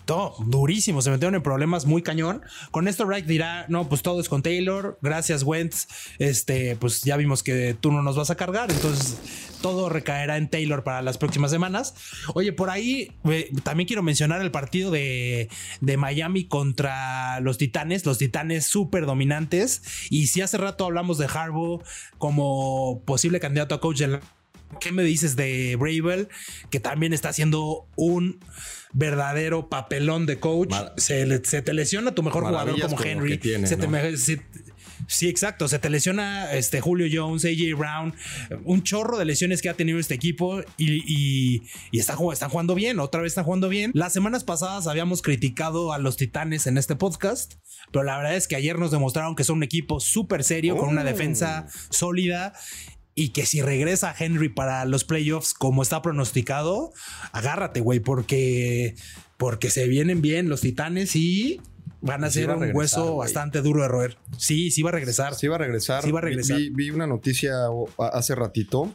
todo 0.04 0.36
durísimo. 0.46 1.02
Se 1.02 1.10
metieron 1.10 1.34
en 1.34 1.42
problemas 1.42 1.86
muy 1.86 2.02
cañón. 2.02 2.42
Con 2.70 2.86
esto, 2.86 3.04
Reich 3.04 3.26
dirá: 3.26 3.66
No, 3.66 3.88
pues 3.88 4.02
todo 4.02 4.20
es 4.20 4.28
con 4.28 4.40
Taylor. 4.40 4.96
Gracias, 5.02 5.42
Wentz. 5.42 5.88
Este, 6.20 6.76
pues 6.76 7.02
ya 7.02 7.16
vimos 7.16 7.42
que 7.42 7.74
tú 7.80 7.90
no 7.90 8.04
nos 8.04 8.16
vas 8.16 8.30
a 8.30 8.36
cargar. 8.36 8.70
Entonces, 8.70 9.18
todo 9.60 9.88
recaerá 9.88 10.36
en 10.36 10.48
Taylor 10.48 10.84
para 10.84 11.02
las 11.02 11.18
próximas 11.18 11.50
semanas. 11.50 11.96
Oye, 12.32 12.52
por 12.52 12.70
ahí 12.70 13.10
eh, 13.24 13.50
también 13.64 13.88
quiero 13.88 14.04
mencionar 14.04 14.40
el 14.40 14.52
partido 14.52 14.92
de, 14.92 15.48
de 15.80 15.96
Miami 15.96 16.46
contra 16.46 17.40
los 17.40 17.58
Titanes. 17.58 18.06
Los 18.06 18.18
Titanes 18.18 18.66
súper 18.66 19.04
dominantes. 19.04 19.82
Y 20.10 20.28
si 20.28 20.42
hace 20.42 20.58
rato 20.58 20.84
hablamos 20.84 21.18
de 21.18 21.26
Harbaugh 21.26 21.82
como 22.18 23.02
posible 23.04 23.40
candidato 23.40 23.74
a 23.74 23.80
coach 23.80 23.98
del 23.98 24.20
¿Qué 24.78 24.92
me 24.92 25.02
dices 25.02 25.36
de 25.36 25.76
Bravel? 25.76 26.28
Que 26.70 26.80
también 26.80 27.12
está 27.12 27.30
haciendo 27.30 27.86
un 27.96 28.38
verdadero 28.92 29.68
papelón 29.68 30.26
de 30.26 30.38
coach. 30.38 30.72
Se, 30.96 31.26
le- 31.26 31.44
se 31.44 31.62
te 31.62 31.72
lesiona 31.74 32.14
tu 32.14 32.22
mejor 32.22 32.44
jugador 32.44 32.80
como 32.80 32.96
como 32.96 33.04
Henry. 33.08 33.38
tiene, 33.38 33.66
se 33.66 33.76
te 33.76 33.84
¿no? 33.86 33.90
me- 33.90 34.16
se- 34.16 34.42
sí, 35.06 35.28
exacto. 35.28 35.68
Se 35.68 35.78
te 35.78 35.90
lesiona 35.90 36.52
este 36.52 36.80
Julio 36.80 37.06
Jones, 37.12 37.44
AJ 37.44 37.76
Brown, 37.76 38.14
un 38.64 38.82
chorro 38.82 39.18
de 39.18 39.24
lesiones 39.24 39.60
que 39.62 39.68
ha 39.68 39.74
tenido 39.74 39.98
este 39.98 40.14
equipo 40.14 40.60
y, 40.76 40.92
y, 41.06 41.62
y 41.90 41.98
está 41.98 42.16
están 42.32 42.50
jugando 42.50 42.74
bien. 42.74 42.98
Otra 43.00 43.20
vez 43.22 43.30
están 43.32 43.44
jugando 43.44 43.68
bien. 43.68 43.90
Las 43.94 44.12
semanas 44.12 44.44
pasadas 44.44 44.86
habíamos 44.86 45.22
criticado 45.22 45.92
a 45.92 45.98
los 45.98 46.16
Titanes 46.16 46.66
en 46.66 46.78
este 46.78 46.96
podcast, 46.96 47.54
pero 47.92 48.04
la 48.04 48.16
verdad 48.16 48.36
es 48.36 48.48
que 48.48 48.56
ayer 48.56 48.78
nos 48.78 48.90
demostraron 48.90 49.34
que 49.36 49.44
son 49.44 49.58
un 49.58 49.62
equipo 49.62 50.00
súper 50.00 50.42
serio, 50.44 50.76
con 50.76 50.88
una 50.88 51.02
Oh. 51.02 51.04
defensa 51.04 51.66
sólida 51.90 52.52
y 53.20 53.28
que 53.28 53.44
si 53.44 53.60
regresa 53.60 54.14
Henry 54.18 54.48
para 54.48 54.86
los 54.86 55.04
playoffs 55.04 55.52
como 55.52 55.82
está 55.82 56.00
pronosticado, 56.00 56.90
agárrate, 57.32 57.80
güey, 57.80 58.00
porque, 58.00 58.94
porque 59.36 59.68
se 59.68 59.86
vienen 59.88 60.22
bien 60.22 60.48
los 60.48 60.62
titanes 60.62 61.14
y 61.16 61.60
van 62.00 62.24
a 62.24 62.30
Sí 62.30 62.40
ser 62.40 62.50
un 62.50 62.74
hueso 62.74 63.16
bastante 63.16 63.60
duro 63.60 63.82
de 63.82 63.88
roer. 63.88 64.16
Sí, 64.38 64.70
sí 64.70 64.80
va 64.80 64.88
a 64.88 64.92
regresar. 64.92 65.34
Sí 65.34 65.48
va 65.48 65.56
a 65.56 65.58
regresar. 65.58 66.02
Sí 66.02 66.10
va 66.10 66.20
a 66.20 66.22
regresar. 66.22 66.56
Vi, 66.56 66.70
vi 66.70 66.90
una 66.90 67.06
noticia 67.06 67.52
hace 67.98 68.34
ratito 68.34 68.94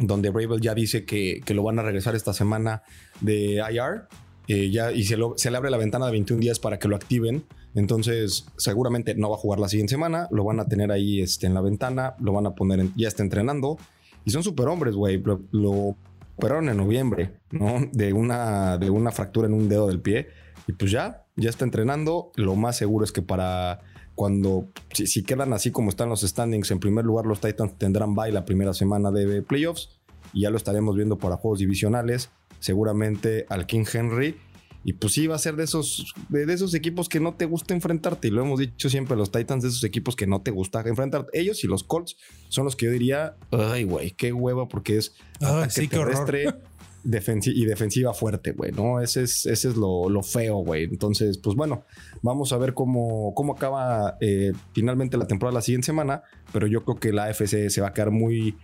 donde 0.00 0.30
Bravel 0.30 0.62
ya 0.62 0.74
dice 0.74 1.04
que, 1.04 1.42
que 1.44 1.52
lo 1.52 1.62
van 1.62 1.78
a 1.78 1.82
regresar 1.82 2.14
esta 2.14 2.32
semana 2.32 2.84
de 3.20 3.56
IR. 3.70 4.08
Eh, 4.54 4.70
ya, 4.70 4.92
y 4.92 5.04
se, 5.04 5.16
lo- 5.16 5.34
le 5.42 5.56
abre 5.56 5.70
la 5.70 5.76
ventana 5.78 6.06
de 6.06 6.12
21 6.12 6.40
días 6.40 6.58
para 6.58 6.78
que 6.78 6.88
lo 6.88 6.96
activen. 6.96 7.44
Entonces, 7.74 8.46
seguramente 8.58 9.14
no 9.14 9.30
va 9.30 9.36
a 9.36 9.38
jugar 9.38 9.58
la 9.58 9.68
siguiente 9.68 9.92
semana. 9.92 10.28
Lo 10.30 10.44
van 10.44 10.60
a 10.60 10.66
tener 10.66 10.92
ahí 10.92 11.20
este, 11.20 11.46
en 11.46 11.54
la 11.54 11.60
ventana. 11.60 12.14
Lo 12.20 12.32
van 12.32 12.46
a 12.46 12.54
poner, 12.54 12.86
ya 12.96 13.08
está 13.08 13.22
entrenando. 13.22 13.78
Y 14.24 14.30
son 14.30 14.42
super 14.42 14.68
hombres, 14.68 14.94
güey. 14.94 15.22
Lo, 15.22 15.40
lo 15.52 15.96
operaron 16.36 16.68
en 16.68 16.76
noviembre, 16.76 17.32
¿no? 17.50 17.80
De 17.92 18.12
una, 18.12 18.76
de 18.78 18.90
una 18.90 19.10
fractura 19.10 19.46
en 19.48 19.54
un 19.54 19.68
dedo 19.68 19.86
del 19.88 20.00
pie. 20.00 20.28
Y 20.66 20.72
pues 20.72 20.90
ya, 20.90 21.24
ya 21.36 21.50
está 21.50 21.64
entrenando. 21.64 22.30
Lo 22.36 22.54
más 22.54 22.76
seguro 22.76 23.04
es 23.04 23.12
que 23.12 23.22
para 23.22 23.80
cuando, 24.14 24.68
si, 24.92 25.06
si 25.06 25.22
quedan 25.22 25.52
así 25.54 25.70
como 25.70 25.88
están 25.88 26.10
los 26.10 26.20
standings, 26.20 26.70
en 26.70 26.78
primer 26.78 27.04
lugar 27.06 27.24
los 27.26 27.40
Titans 27.40 27.78
tendrán 27.78 28.14
bye 28.14 28.30
la 28.30 28.44
primera 28.44 28.74
semana 28.74 29.10
de 29.10 29.42
playoffs. 29.42 29.98
Y 30.34 30.42
ya 30.42 30.50
lo 30.50 30.56
estaremos 30.56 30.94
viendo 30.96 31.18
para 31.18 31.36
juegos 31.36 31.58
divisionales. 31.58 32.30
Seguramente 32.62 33.44
al 33.50 33.66
King 33.66 33.84
Henry. 33.92 34.36
Y 34.84 34.94
pues 34.94 35.12
sí, 35.12 35.26
va 35.28 35.36
a 35.36 35.38
ser 35.38 35.54
de 35.56 35.62
esos, 35.64 36.12
de, 36.28 36.44
de 36.46 36.54
esos 36.54 36.74
equipos 36.74 37.08
que 37.08 37.20
no 37.20 37.34
te 37.34 37.44
gusta 37.44 37.72
enfrentarte. 37.74 38.28
Y 38.28 38.30
lo 38.32 38.42
hemos 38.42 38.58
dicho 38.58 38.88
siempre, 38.88 39.16
los 39.16 39.30
Titans, 39.30 39.62
de 39.62 39.68
esos 39.68 39.84
equipos 39.84 40.16
que 40.16 40.26
no 40.26 40.40
te 40.42 40.50
gusta 40.50 40.80
enfrentarte. 40.86 41.38
Ellos 41.38 41.62
y 41.62 41.68
los 41.68 41.84
Colts 41.84 42.16
son 42.48 42.64
los 42.64 42.74
que 42.74 42.86
yo 42.86 42.92
diría, 42.92 43.36
ay, 43.52 43.84
güey, 43.84 44.10
qué 44.12 44.32
hueva, 44.32 44.66
porque 44.68 44.96
es 44.96 45.14
Ay, 45.40 45.70
sí, 45.70 45.88
horror. 45.92 46.06
terrestre 46.26 46.54
defensi- 47.04 47.52
y 47.54 47.64
defensiva 47.64 48.12
fuerte, 48.12 48.52
güey, 48.52 48.72
¿no? 48.72 49.00
Ese 49.00 49.22
es, 49.22 49.46
ese 49.46 49.68
es 49.68 49.76
lo, 49.76 50.08
lo 50.08 50.22
feo, 50.24 50.56
güey. 50.58 50.84
Entonces, 50.84 51.38
pues 51.38 51.54
bueno, 51.56 51.84
vamos 52.22 52.52
a 52.52 52.58
ver 52.58 52.74
cómo, 52.74 53.34
cómo 53.34 53.52
acaba 53.52 54.16
eh, 54.20 54.52
finalmente 54.72 55.16
la 55.16 55.26
temporada 55.28 55.54
la 55.54 55.62
siguiente 55.62 55.86
semana, 55.86 56.22
pero 56.52 56.66
yo 56.66 56.84
creo 56.84 56.98
que 56.98 57.12
la 57.12 57.24
AFC 57.26 57.70
se 57.70 57.80
va 57.80 57.88
a 57.88 57.92
quedar 57.92 58.10
muy, 58.10 58.56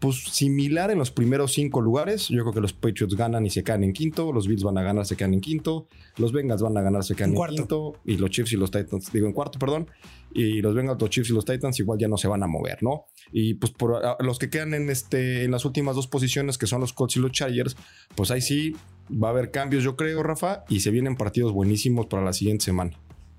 pues 0.00 0.24
similar 0.24 0.90
en 0.90 0.98
los 0.98 1.10
primeros 1.10 1.52
cinco 1.52 1.80
lugares. 1.80 2.28
Yo 2.28 2.40
creo 2.40 2.54
que 2.54 2.60
los 2.60 2.72
Patriots 2.72 3.14
ganan 3.14 3.44
y 3.44 3.50
se 3.50 3.62
quedan 3.62 3.84
en 3.84 3.92
quinto, 3.92 4.32
los 4.32 4.48
Bills 4.48 4.62
van 4.64 4.78
a 4.78 4.82
ganar, 4.82 5.04
se 5.06 5.14
quedan 5.14 5.34
en 5.34 5.40
quinto, 5.40 5.86
los 6.16 6.32
Bengals 6.32 6.62
van 6.62 6.76
a 6.76 6.80
ganar, 6.80 7.04
se 7.04 7.14
quedan 7.14 7.36
En 7.36 7.46
quinto, 7.48 7.94
y 8.06 8.16
los 8.16 8.30
Chiefs 8.30 8.52
y 8.54 8.56
los 8.56 8.70
Titans, 8.70 9.12
digo 9.12 9.26
en 9.26 9.34
cuarto, 9.34 9.58
perdón, 9.58 9.88
y 10.32 10.62
los 10.62 10.74
Bengals, 10.74 11.00
los 11.00 11.10
Chiefs 11.10 11.30
y 11.30 11.34
los 11.34 11.44
Titans 11.44 11.78
igual 11.80 11.98
ya 11.98 12.08
no 12.08 12.16
se 12.16 12.28
van 12.28 12.42
a 12.42 12.46
mover, 12.46 12.82
¿no? 12.82 13.04
Y 13.30 13.54
pues 13.54 13.72
por 13.72 14.00
los 14.20 14.38
que 14.38 14.48
quedan 14.48 14.72
en 14.72 14.88
este 14.88 15.44
en 15.44 15.50
las 15.50 15.66
últimas 15.66 15.94
dos 15.94 16.06
posiciones 16.06 16.56
que 16.56 16.66
son 16.66 16.80
los 16.80 16.94
Colts 16.94 17.16
y 17.16 17.20
los 17.20 17.32
Chargers, 17.32 17.76
pues 18.14 18.30
ahí 18.30 18.40
sí 18.40 18.74
va 19.12 19.28
a 19.28 19.30
haber 19.32 19.50
cambios, 19.50 19.84
yo 19.84 19.96
creo, 19.96 20.22
Rafa, 20.22 20.64
y 20.70 20.80
se 20.80 20.90
vienen 20.90 21.16
partidos 21.16 21.52
buenísimos 21.52 22.06
para 22.06 22.24
la 22.24 22.32
siguiente 22.32 22.64
semana. 22.64 22.92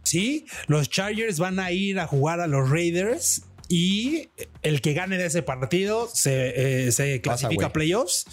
Sí, 0.03 0.45
los 0.67 0.89
Chargers 0.89 1.39
van 1.39 1.59
a 1.59 1.71
ir 1.71 1.99
a 1.99 2.07
jugar 2.07 2.39
a 2.39 2.47
los 2.47 2.69
Raiders 2.69 3.43
y 3.71 4.29
el 4.63 4.81
que 4.81 4.93
gane 4.93 5.17
de 5.17 5.27
ese 5.27 5.41
partido 5.43 6.09
se, 6.13 6.87
eh, 6.87 6.91
se 6.91 7.21
clasifica 7.21 7.67
a 7.67 7.73
playoffs. 7.73 8.25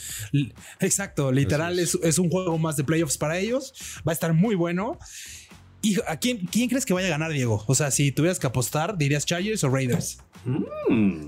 Exacto, 0.81 1.31
literal 1.33 1.79
es. 1.79 1.94
es 2.03 2.18
un 2.18 2.29
juego 2.29 2.59
más 2.59 2.77
de 2.77 2.83
playoffs 2.85 3.16
para 3.18 3.38
ellos. 3.38 3.72
Va 4.07 4.11
a 4.11 4.14
estar 4.14 4.35
muy 4.35 4.55
bueno. 4.57 4.98
¿Y 5.81 5.96
a 6.09 6.16
quién, 6.16 6.38
quién 6.51 6.68
crees 6.68 6.85
que 6.85 6.92
vaya 6.92 7.07
a 7.07 7.11
ganar, 7.11 7.31
Diego? 7.33 7.62
O 7.68 7.74
sea, 7.77 7.92
si 7.92 8.11
tuvieras 8.11 8.40
que 8.40 8.48
apostar, 8.48 8.98
¿dirías 8.98 9.24
Chargers 9.24 9.62
o 9.62 9.70
Raiders? 9.70 10.18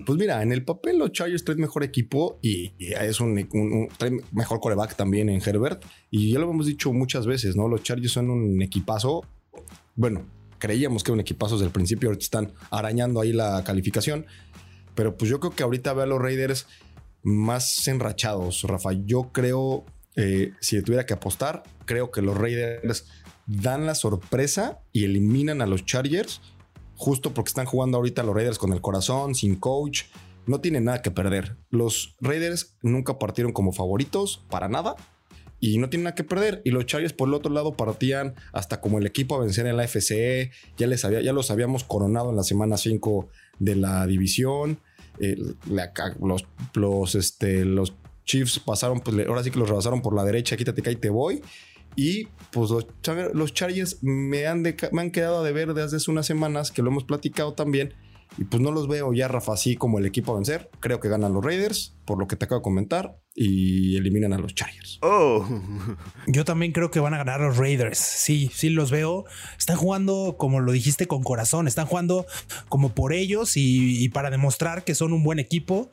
Pues 0.07 0.18
mira, 0.18 0.42
en 0.42 0.51
el 0.51 0.64
papel 0.64 0.99
los 0.99 1.12
Chargers 1.12 1.44
traen 1.44 1.61
mejor 1.61 1.85
equipo 1.85 2.38
y, 2.42 2.73
y 2.79 2.92
es 2.94 3.20
un, 3.20 3.31
un- 3.53 3.73
un- 3.73 3.88
traen 3.96 4.23
mejor 4.33 4.59
coreback 4.59 4.96
también 4.96 5.29
en 5.29 5.40
Herbert. 5.40 5.85
Y 6.11 6.33
ya 6.33 6.40
lo 6.40 6.51
hemos 6.51 6.66
dicho 6.66 6.92
muchas 6.92 7.27
veces, 7.27 7.55
¿no? 7.55 7.68
Los 7.68 7.85
Chargers 7.85 8.12
son 8.12 8.29
un 8.29 8.61
equipazo. 8.61 9.25
Bueno, 9.94 10.27
creíamos 10.61 11.03
que 11.03 11.11
era 11.11 11.14
un 11.14 11.20
equipazo 11.20 11.57
desde 11.57 11.66
el 11.66 11.73
principio, 11.73 12.11
ahorita 12.11 12.23
están 12.23 12.53
arañando 12.70 13.20
ahí 13.20 13.33
la 13.33 13.64
calificación. 13.64 14.27
Pero 14.94 15.16
pues 15.16 15.29
yo 15.29 15.40
creo 15.40 15.53
que 15.53 15.64
ahorita 15.64 15.92
veo 15.94 16.05
a 16.05 16.07
los 16.07 16.20
Raiders 16.20 16.66
más 17.23 17.88
enrachados, 17.88 18.62
Rafa. 18.62 18.92
Yo 18.92 19.31
creo, 19.33 19.85
eh, 20.14 20.53
si 20.61 20.81
tuviera 20.83 21.07
que 21.07 21.14
apostar, 21.14 21.64
creo 21.87 22.12
que 22.12 22.23
los 22.23 22.37
Raiders 22.37 23.07
dan 23.46 23.87
la 23.87 23.96
sorpresa 23.96 24.81
y 24.92 25.05
eliminan 25.05 25.61
a 25.61 25.66
los 25.66 25.85
Chargers 25.85 26.40
justo 26.94 27.33
porque 27.33 27.49
están 27.49 27.66
jugando 27.66 27.96
ahorita 27.96 28.23
los 28.23 28.35
Raiders 28.35 28.59
con 28.59 28.73
el 28.73 28.81
corazón, 28.81 29.35
sin 29.35 29.57
coach. 29.57 30.03
No 30.46 30.61
tienen 30.61 30.85
nada 30.85 31.03
que 31.03 31.11
perder. 31.11 31.57
Los 31.70 32.16
Raiders 32.20 32.77
nunca 32.83 33.18
partieron 33.18 33.53
como 33.53 33.73
favoritos 33.73 34.44
para 34.51 34.68
nada 34.68 34.96
y 35.61 35.79
no 35.79 35.88
tienen 35.90 36.05
nada 36.05 36.14
que 36.14 36.25
perder. 36.25 36.62
Y 36.64 36.70
los 36.70 36.87
Chargers 36.87 37.12
por 37.12 37.29
el 37.29 37.35
otro 37.35 37.53
lado 37.53 37.75
partían 37.77 38.35
hasta 38.53 38.81
como 38.81 38.99
el 38.99 39.07
equipo 39.07 39.35
a 39.37 39.40
vencer 39.40 39.66
en 39.66 39.77
la 39.77 39.87
FCE. 39.87 40.51
Ya, 40.79 40.87
les 40.87 41.05
había, 41.05 41.20
ya 41.20 41.33
los 41.33 41.51
habíamos 41.51 41.85
coronado 41.85 42.31
en 42.31 42.37
la 42.37 42.42
semana 42.42 42.77
5 42.77 43.29
de 43.59 43.77
la 43.77 44.07
división. 44.07 44.81
Eh, 45.20 45.37
los, 46.20 46.46
los, 46.75 47.14
este, 47.14 47.64
los 47.64 47.94
Chiefs 48.25 48.59
pasaron, 48.61 49.01
pues 49.01 49.27
ahora 49.27 49.42
sí 49.42 49.51
que 49.51 49.59
los 49.59 49.68
rebasaron 49.68 50.03
por 50.03 50.14
la 50.14 50.25
derecha. 50.25 50.57
Quítate 50.57 50.83
que 50.83 50.90
ahí 50.90 50.96
te 50.96 51.11
voy. 51.11 51.42
Y 51.96 52.29
pues 52.53 52.70
los, 52.70 52.87
los 53.35 53.53
Chargers 53.53 53.99
me 54.03 54.46
han, 54.46 54.62
de- 54.62 54.77
me 54.92 55.03
han 55.03 55.11
quedado 55.11 55.42
de 55.42 55.53
ver 55.53 55.75
desde 55.75 55.96
hace 55.96 56.11
unas 56.11 56.25
semanas 56.27 56.70
que 56.70 56.83
lo 56.83 56.88
hemos 56.90 57.05
platicado 57.05 57.53
también. 57.55 57.92
Y 58.38 58.45
pues 58.45 58.62
no 58.62 58.71
los 58.71 58.88
veo 58.88 59.12
ya, 59.12 59.29
Rafa, 59.29 59.53
así 59.53 59.77
como 59.77 59.99
el 59.99 60.07
equipo 60.07 60.33
a 60.33 60.37
vencer. 60.37 60.71
Creo 60.81 61.01
que 61.01 61.09
ganan 61.09 61.33
los 61.33 61.45
Raiders, 61.45 61.97
por 62.05 62.19
lo 62.19 62.27
que 62.27 62.37
te 62.37 62.45
acabo 62.45 62.61
de 62.61 62.64
comentar, 62.64 63.19
y 63.35 63.97
eliminan 63.97 64.33
a 64.33 64.38
los 64.38 64.55
Chargers. 64.55 64.99
Oh. 65.03 65.47
Yo 66.27 66.45
también 66.45 66.73
creo 66.73 66.90
que 66.90 67.01
van 67.01 67.14
a 67.14 67.19
ganar 67.19 67.40
los 67.40 67.57
Raiders. 67.57 67.99
Sí, 67.99 68.51
sí 68.55 68.71
los 68.71 68.90
veo. 68.90 69.25
Están 69.59 69.77
jugando, 69.77 70.37
como 70.38 70.61
lo 70.61 70.73
dijiste, 70.73 71.07
con 71.07 71.23
corazón. 71.23 71.66
Están 71.69 71.87
jugando 71.87 72.27
como 72.69 72.95
por 72.95 73.12
ellos 73.12 73.57
y, 73.57 74.03
y 74.03 74.09
para 74.11 74.31
demostrar 74.31 74.85
que 74.85 74.95
son 74.95 75.12
un 75.12 75.23
buen 75.23 75.38
equipo. 75.38 75.90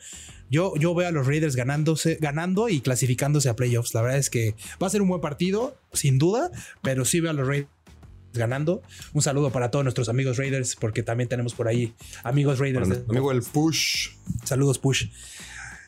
Yo, 0.50 0.74
yo 0.78 0.96
veo 0.96 1.08
a 1.08 1.12
los 1.12 1.28
Raiders 1.28 1.56
ganándose, 1.56 2.18
ganando 2.22 2.70
y 2.70 2.80
clasificándose 2.82 3.50
a 3.50 3.56
playoffs. 3.56 3.94
La 3.94 4.02
verdad 4.02 4.20
es 4.20 4.30
que 4.30 4.56
va 4.82 4.88
a 4.88 4.90
ser 4.90 5.02
un 5.02 5.10
buen 5.10 5.22
partido, 5.22 5.76
sin 5.92 6.18
duda, 6.18 6.52
pero 6.82 7.04
sí 7.04 7.20
veo 7.20 7.32
a 7.32 7.34
los 7.34 7.48
Raiders 7.48 7.77
ganando. 8.34 8.82
Un 9.14 9.22
saludo 9.22 9.52
para 9.52 9.72
todos 9.72 9.84
nuestros 9.86 10.10
amigos 10.10 10.38
Raiders, 10.38 10.76
porque 10.76 11.04
también 11.04 11.28
tenemos 11.30 11.54
por 11.54 11.68
ahí 11.68 11.94
amigos 12.24 12.60
Raiders. 12.60 12.90
de- 12.90 13.04
Amigo, 13.10 13.32
el 13.32 13.42
push. 13.42 14.10
Saludos, 14.44 14.80
Push. 14.80 15.06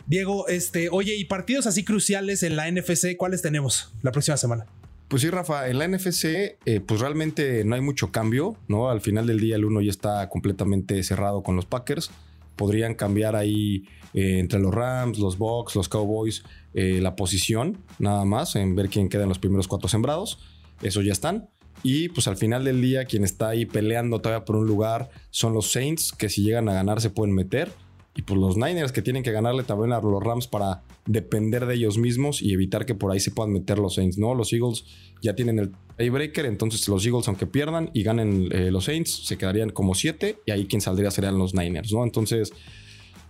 Diego, 0.07 0.47
este, 0.47 0.89
oye, 0.91 1.15
y 1.15 1.25
partidos 1.25 1.67
así 1.67 1.83
cruciales 1.83 2.41
en 2.43 2.55
la 2.55 2.67
NFC, 2.71 3.15
¿cuáles 3.15 3.41
tenemos 3.41 3.93
la 4.01 4.11
próxima 4.11 4.37
semana? 4.37 4.65
Pues 5.07 5.21
sí, 5.21 5.29
Rafa, 5.29 5.69
en 5.69 5.77
la 5.79 5.87
NFC, 5.87 6.57
eh, 6.65 6.81
pues 6.85 6.99
realmente 6.99 7.63
no 7.63 7.75
hay 7.75 7.81
mucho 7.81 8.11
cambio, 8.11 8.57
¿no? 8.67 8.89
Al 8.89 9.01
final 9.01 9.27
del 9.27 9.39
día, 9.39 9.55
el 9.55 9.65
uno 9.65 9.81
ya 9.81 9.89
está 9.91 10.27
completamente 10.29 11.01
cerrado 11.03 11.43
con 11.43 11.55
los 11.55 11.65
Packers. 11.65 12.11
Podrían 12.55 12.93
cambiar 12.95 13.35
ahí 13.35 13.85
eh, 14.13 14.39
entre 14.39 14.59
los 14.59 14.73
Rams, 14.73 15.17
los 15.19 15.37
Bucks, 15.37 15.75
los 15.75 15.87
Cowboys, 15.89 16.43
eh, 16.73 16.99
la 17.01 17.15
posición, 17.15 17.77
nada 17.99 18.25
más, 18.25 18.55
en 18.55 18.75
ver 18.75 18.89
quién 18.89 19.09
queda 19.09 19.23
en 19.23 19.29
los 19.29 19.39
primeros 19.39 19.67
cuatro 19.67 19.87
sembrados. 19.89 20.39
Eso 20.81 21.01
ya 21.01 21.11
están. 21.11 21.49
Y 21.83 22.09
pues 22.09 22.27
al 22.27 22.37
final 22.37 22.63
del 22.63 22.81
día, 22.81 23.05
quien 23.05 23.23
está 23.23 23.49
ahí 23.49 23.65
peleando 23.65 24.19
todavía 24.19 24.45
por 24.45 24.57
un 24.57 24.67
lugar 24.67 25.09
son 25.29 25.53
los 25.53 25.71
Saints, 25.71 26.11
que 26.11 26.29
si 26.29 26.43
llegan 26.43 26.67
a 26.69 26.73
ganar 26.73 27.01
se 27.01 27.09
pueden 27.09 27.33
meter. 27.33 27.71
Y 28.15 28.23
pues 28.23 28.39
los 28.39 28.57
Niners 28.57 28.91
que 28.91 29.01
tienen 29.01 29.23
que 29.23 29.31
ganarle 29.31 29.63
también 29.63 29.93
a 29.93 30.01
los 30.01 30.21
Rams 30.21 30.47
para 30.47 30.83
depender 31.05 31.65
de 31.65 31.75
ellos 31.75 31.97
mismos 31.97 32.41
y 32.41 32.51
evitar 32.51 32.85
que 32.85 32.95
por 32.95 33.11
ahí 33.11 33.19
se 33.19 33.31
puedan 33.31 33.53
meter 33.53 33.79
los 33.79 33.95
Saints, 33.95 34.17
¿no? 34.17 34.35
Los 34.35 34.51
Eagles 34.51 34.83
ya 35.21 35.35
tienen 35.35 35.57
el 35.57 35.71
tiebreaker, 35.97 36.45
entonces 36.45 36.87
los 36.89 37.05
Eagles 37.05 37.27
aunque 37.27 37.45
pierdan 37.45 37.91
y 37.93 38.03
ganen 38.03 38.49
eh, 38.51 38.71
los 38.71 38.85
Saints, 38.85 39.25
se 39.25 39.37
quedarían 39.37 39.69
como 39.69 39.95
7 39.95 40.39
y 40.45 40.51
ahí 40.51 40.65
quien 40.65 40.81
saldría 40.81 41.11
serían 41.11 41.37
los 41.37 41.53
Niners, 41.53 41.93
¿no? 41.93 42.03
Entonces 42.03 42.51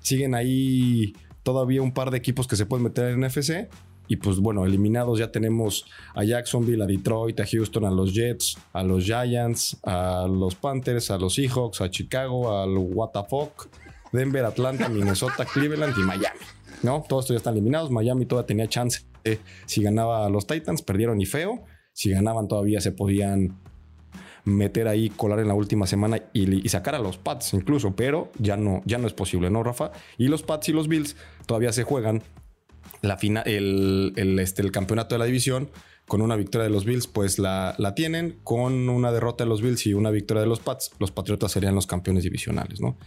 siguen 0.01 0.33
ahí 0.33 1.13
todavía 1.43 1.81
un 1.81 1.93
par 1.93 2.09
de 2.09 2.17
equipos 2.17 2.47
que 2.47 2.55
se 2.55 2.65
pueden 2.65 2.83
meter 2.83 3.09
en 3.09 3.21
NFC. 3.21 3.69
Y 4.09 4.17
pues 4.17 4.39
bueno, 4.39 4.65
eliminados 4.65 5.19
ya 5.19 5.31
tenemos 5.31 5.85
a 6.13 6.25
Jacksonville, 6.25 6.83
a 6.83 6.85
Detroit, 6.85 7.39
a 7.39 7.45
Houston, 7.45 7.85
a 7.85 7.91
los 7.91 8.13
Jets, 8.13 8.57
a 8.73 8.83
los 8.83 9.05
Giants, 9.05 9.77
a 9.83 10.27
los 10.27 10.55
Panthers, 10.55 11.11
a 11.11 11.17
los 11.17 11.35
Seahawks, 11.35 11.79
a 11.79 11.89
Chicago, 11.89 12.59
al 12.61 12.75
WTF, 12.75 13.67
Denver, 14.11 14.43
Atlanta, 14.43 14.89
Minnesota, 14.89 15.45
Cleveland 15.45 15.93
y 15.97 16.01
Miami. 16.01 16.39
¿No? 16.83 17.05
Todos 17.07 17.25
estos 17.25 17.35
ya 17.35 17.37
están 17.37 17.53
eliminados. 17.53 17.91
Miami 17.91 18.25
todavía 18.25 18.47
tenía 18.47 18.67
chance 18.67 19.09
si 19.65 19.83
ganaba 19.83 20.25
a 20.25 20.29
los 20.29 20.47
Titans, 20.47 20.81
perdieron 20.81 21.21
y 21.21 21.25
feo. 21.25 21.63
Si 21.93 22.11
ganaban 22.11 22.47
todavía 22.47 22.81
se 22.81 22.91
podían 22.91 23.57
meter 24.45 24.87
ahí, 24.87 25.09
colar 25.09 25.39
en 25.39 25.47
la 25.47 25.53
última 25.53 25.85
semana 25.85 26.21
y, 26.33 26.67
sacar 26.69 26.95
a 26.95 26.99
los 26.99 27.17
Pats 27.17 27.53
incluso, 27.53 27.95
pero 27.95 28.31
ya 28.39 28.57
no, 28.57 28.81
ya 28.85 28.97
no 28.97 29.05
es 29.05 29.13
posible, 29.13 29.49
¿no, 29.49 29.63
Rafa? 29.63 29.91
Y 30.17 30.27
los 30.27 30.43
Pats 30.43 30.69
y 30.69 30.73
los 30.73 30.87
Bills 30.87 31.15
todavía 31.45 31.71
se 31.71 31.83
juegan 31.83 32.23
la 33.01 33.17
final, 33.17 33.43
el, 33.47 34.39
este, 34.39 34.61
el 34.61 34.71
campeonato 34.71 35.15
de 35.15 35.19
la 35.19 35.25
división 35.25 35.69
con 36.09 36.21
una 36.21 36.35
victoria 36.35 36.63
de 36.63 36.71
los 36.71 36.85
Bills, 36.85 37.07
pues 37.07 37.39
la, 37.39 37.75
la, 37.77 37.95
tienen. 37.95 38.39
Con 38.43 38.89
una 38.89 39.11
derrota 39.11 39.45
de 39.45 39.49
los 39.49 39.61
Bills 39.61 39.85
y 39.85 39.93
una 39.93 40.09
victoria 40.09 40.41
de 40.41 40.47
los 40.47 40.59
Pats, 40.59 40.91
los 40.99 41.11
Patriotas 41.11 41.51
serían 41.51 41.75
los 41.75 41.87
campeones 41.87 42.23
divisionales, 42.23 42.81
¿no? 42.81 42.97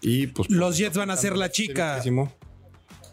Y 0.00 0.28
pues. 0.28 0.50
Los 0.50 0.78
Jets 0.78 0.96
van 0.96 1.10
a 1.10 1.16
ser 1.16 1.36
la 1.36 1.50
chica. 1.50 2.02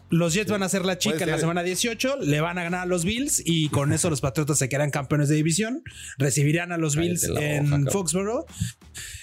Los 0.08 0.34
Jets 0.34 0.50
van 0.50 0.62
a 0.62 0.68
ser 0.68 0.84
la 0.84 0.98
chica 0.98 1.24
en 1.24 1.30
la 1.30 1.38
semana 1.38 1.64
18, 1.64 2.18
le 2.20 2.40
van 2.40 2.58
a 2.58 2.62
ganar 2.62 2.82
a 2.82 2.86
los 2.86 3.04
Bills 3.04 3.42
y 3.44 3.70
con 3.70 3.92
eso 3.92 4.08
los 4.08 4.20
Patriotas 4.20 4.56
se 4.56 4.68
quedan 4.68 4.90
campeones 4.90 5.28
de 5.28 5.34
división, 5.34 5.82
recibirán 6.16 6.70
a 6.70 6.78
los 6.78 6.94
Bills 6.94 7.24
en 7.36 7.88
Foxborough 7.88 8.46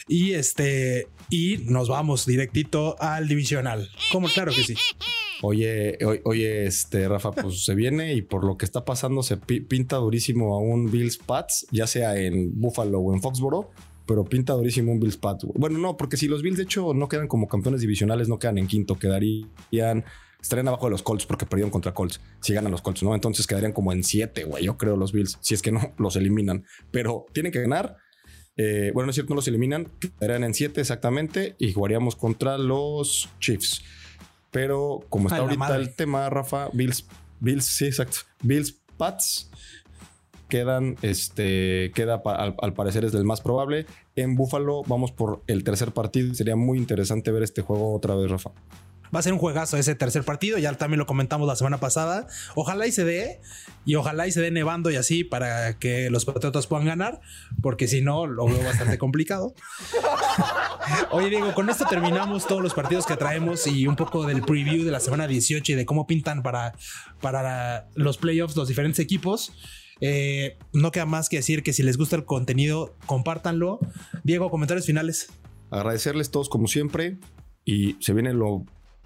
y 0.09 0.33
este 0.33 1.07
y 1.29 1.59
nos 1.65 1.87
vamos 1.87 2.25
directito 2.25 2.97
al 2.99 3.29
divisional. 3.29 3.89
Como 4.11 4.27
claro 4.27 4.51
que 4.53 4.63
sí. 4.63 4.75
Oye, 5.45 5.97
oye, 6.23 6.65
este 6.65 7.09
Rafa, 7.09 7.33
pues 7.33 7.65
se 7.65 7.75
viene 7.75 8.13
y 8.13 8.21
por 8.21 8.45
lo 8.45 8.55
que 8.55 8.63
está 8.63 8.85
pasando 8.85 9.23
se 9.23 9.35
pinta 9.35 9.97
durísimo 9.97 10.55
a 10.55 10.59
un 10.59 10.89
Bills 10.89 11.17
Pats, 11.17 11.67
ya 11.69 11.85
sea 11.85 12.17
en 12.17 12.57
Buffalo 12.61 13.01
o 13.01 13.13
en 13.13 13.21
Foxborough, 13.21 13.67
pero 14.05 14.23
pinta 14.23 14.53
durísimo 14.53 14.93
un 14.93 15.01
Bills 15.01 15.17
Pats. 15.17 15.45
Bueno, 15.55 15.79
no, 15.79 15.97
porque 15.97 16.15
si 16.15 16.29
los 16.29 16.41
Bills 16.41 16.55
de 16.55 16.63
hecho 16.63 16.93
no 16.93 17.09
quedan 17.09 17.27
como 17.27 17.49
campeones 17.49 17.81
divisionales, 17.81 18.29
no 18.29 18.39
quedan 18.39 18.57
en 18.57 18.67
quinto, 18.67 18.97
quedarían 18.97 20.05
estarían 20.41 20.69
abajo 20.69 20.85
de 20.85 20.91
los 20.91 21.03
Colts 21.03 21.25
porque 21.25 21.45
perdieron 21.45 21.71
contra 21.71 21.93
Colts. 21.93 22.21
Si 22.39 22.53
ganan 22.53 22.71
los 22.71 22.81
Colts, 22.81 23.03
¿no? 23.03 23.13
Entonces 23.13 23.45
quedarían 23.45 23.73
como 23.73 23.91
en 23.91 24.05
siete, 24.05 24.45
güey. 24.45 24.63
Yo 24.63 24.77
creo 24.77 24.95
los 24.95 25.11
Bills, 25.11 25.37
si 25.41 25.55
es 25.55 25.61
que 25.61 25.73
no 25.73 25.93
los 25.97 26.15
eliminan, 26.15 26.63
pero 26.89 27.25
tienen 27.33 27.51
que 27.51 27.59
ganar. 27.59 27.97
Eh, 28.55 28.91
bueno, 28.93 29.07
no 29.07 29.09
es 29.09 29.15
cierto, 29.15 29.31
no 29.31 29.37
los 29.37 29.47
eliminan, 29.49 29.91
quedarían 29.99 30.45
en 30.45 30.53
siete 30.53 30.79
exactamente 30.79 31.57
y 31.59 31.73
jugaríamos 31.73 32.15
contra 32.15 32.57
los 32.57 33.29
Chiefs. 33.41 33.83
Pero 34.53 35.01
como 35.09 35.27
está 35.27 35.39
ahorita 35.39 35.75
el 35.75 35.93
tema, 35.93 36.29
Rafa, 36.29 36.69
Bills, 36.71 37.05
Bills, 37.41 37.65
sí, 37.65 37.85
exacto. 37.87 38.19
Bills, 38.41 38.79
Pats 38.95 39.49
quedan, 40.47 40.95
este, 41.01 41.91
queda 41.95 42.21
al, 42.23 42.73
parecer 42.73 43.03
es 43.03 43.15
el 43.15 43.25
más 43.25 43.41
probable. 43.41 43.87
En 44.15 44.35
Buffalo 44.35 44.83
vamos 44.85 45.11
por 45.11 45.41
el 45.47 45.63
tercer 45.63 45.91
partido. 45.91 46.35
Sería 46.35 46.55
muy 46.55 46.77
interesante 46.77 47.31
ver 47.31 47.41
este 47.41 47.63
juego 47.63 47.91
otra 47.95 48.13
vez, 48.13 48.29
Rafa. 48.29 48.51
Va 49.13 49.19
a 49.19 49.23
ser 49.23 49.33
un 49.33 49.39
juegazo 49.39 49.77
ese 49.77 49.95
tercer 49.95 50.23
partido. 50.23 50.59
Ya 50.59 50.71
también 50.73 50.99
lo 50.99 51.07
comentamos 51.07 51.47
la 51.47 51.55
semana 51.55 51.79
pasada. 51.79 52.27
Ojalá 52.53 52.85
y 52.85 52.91
se 52.91 53.03
dé. 53.03 53.41
Y 53.83 53.95
ojalá 53.95 54.27
y 54.27 54.31
se 54.31 54.41
dé 54.41 54.51
nevando 54.51 54.91
y 54.91 54.95
así 54.95 55.23
para 55.23 55.79
que 55.79 56.11
los 56.11 56.25
Patriotas 56.25 56.67
puedan 56.67 56.85
ganar. 56.85 57.21
Porque 57.61 57.87
si 57.87 58.01
no, 58.01 58.27
lo 58.27 58.45
veo 58.45 58.63
bastante 58.63 58.99
complicado. 58.99 59.55
Oye, 61.11 61.29
Diego, 61.29 61.53
con 61.53 61.69
esto 61.69 61.85
terminamos 61.89 62.47
todos 62.47 62.61
los 62.61 62.73
partidos 62.73 63.05
que 63.05 63.15
traemos 63.15 63.67
y 63.67 63.87
un 63.87 63.95
poco 63.95 64.25
del 64.25 64.41
preview 64.41 64.83
de 64.83 64.91
la 64.91 64.99
semana 64.99 65.27
18 65.27 65.71
y 65.71 65.75
de 65.75 65.85
cómo 65.85 66.07
pintan 66.07 66.43
para, 66.43 66.73
para 67.21 67.89
los 67.95 68.17
playoffs 68.17 68.55
los 68.55 68.67
diferentes 68.67 68.99
equipos. 68.99 69.53
Eh, 70.01 70.57
no 70.73 70.91
queda 70.91 71.05
más 71.05 71.29
que 71.29 71.37
decir 71.37 71.63
que 71.63 71.73
si 71.73 71.83
les 71.83 71.97
gusta 71.97 72.15
el 72.15 72.25
contenido, 72.25 72.95
compártanlo. 73.05 73.79
Diego, 74.23 74.49
comentarios 74.49 74.85
finales. 74.85 75.31
Agradecerles 75.71 76.31
todos 76.31 76.49
como 76.49 76.67
siempre 76.67 77.19
y 77.65 77.95
se 77.99 78.13
viene 78.13 78.33
lo 78.33 78.65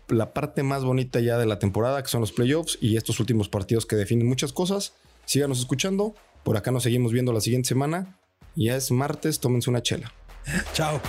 la 0.09 0.33
parte 0.33 0.63
más 0.63 0.83
bonita 0.83 1.19
ya 1.19 1.37
de 1.37 1.45
la 1.45 1.59
temporada, 1.59 2.01
que 2.01 2.09
son 2.09 2.21
los 2.21 2.31
playoffs 2.31 2.77
y 2.81 2.95
estos 2.95 3.19
últimos 3.19 3.49
partidos 3.49 3.85
que 3.85 3.95
definen 3.95 4.27
muchas 4.27 4.53
cosas. 4.53 4.93
Síganos 5.25 5.59
escuchando. 5.59 6.15
Por 6.43 6.55
acá 6.55 6.71
nos 6.71 6.83
seguimos 6.83 7.11
viendo 7.11 7.33
la 7.33 7.41
siguiente 7.41 7.67
semana. 7.67 8.17
Ya 8.55 8.75
es 8.75 8.89
martes, 8.91 9.39
tómense 9.39 9.69
una 9.69 9.81
chela. 9.81 10.13
Chao. 10.73 11.01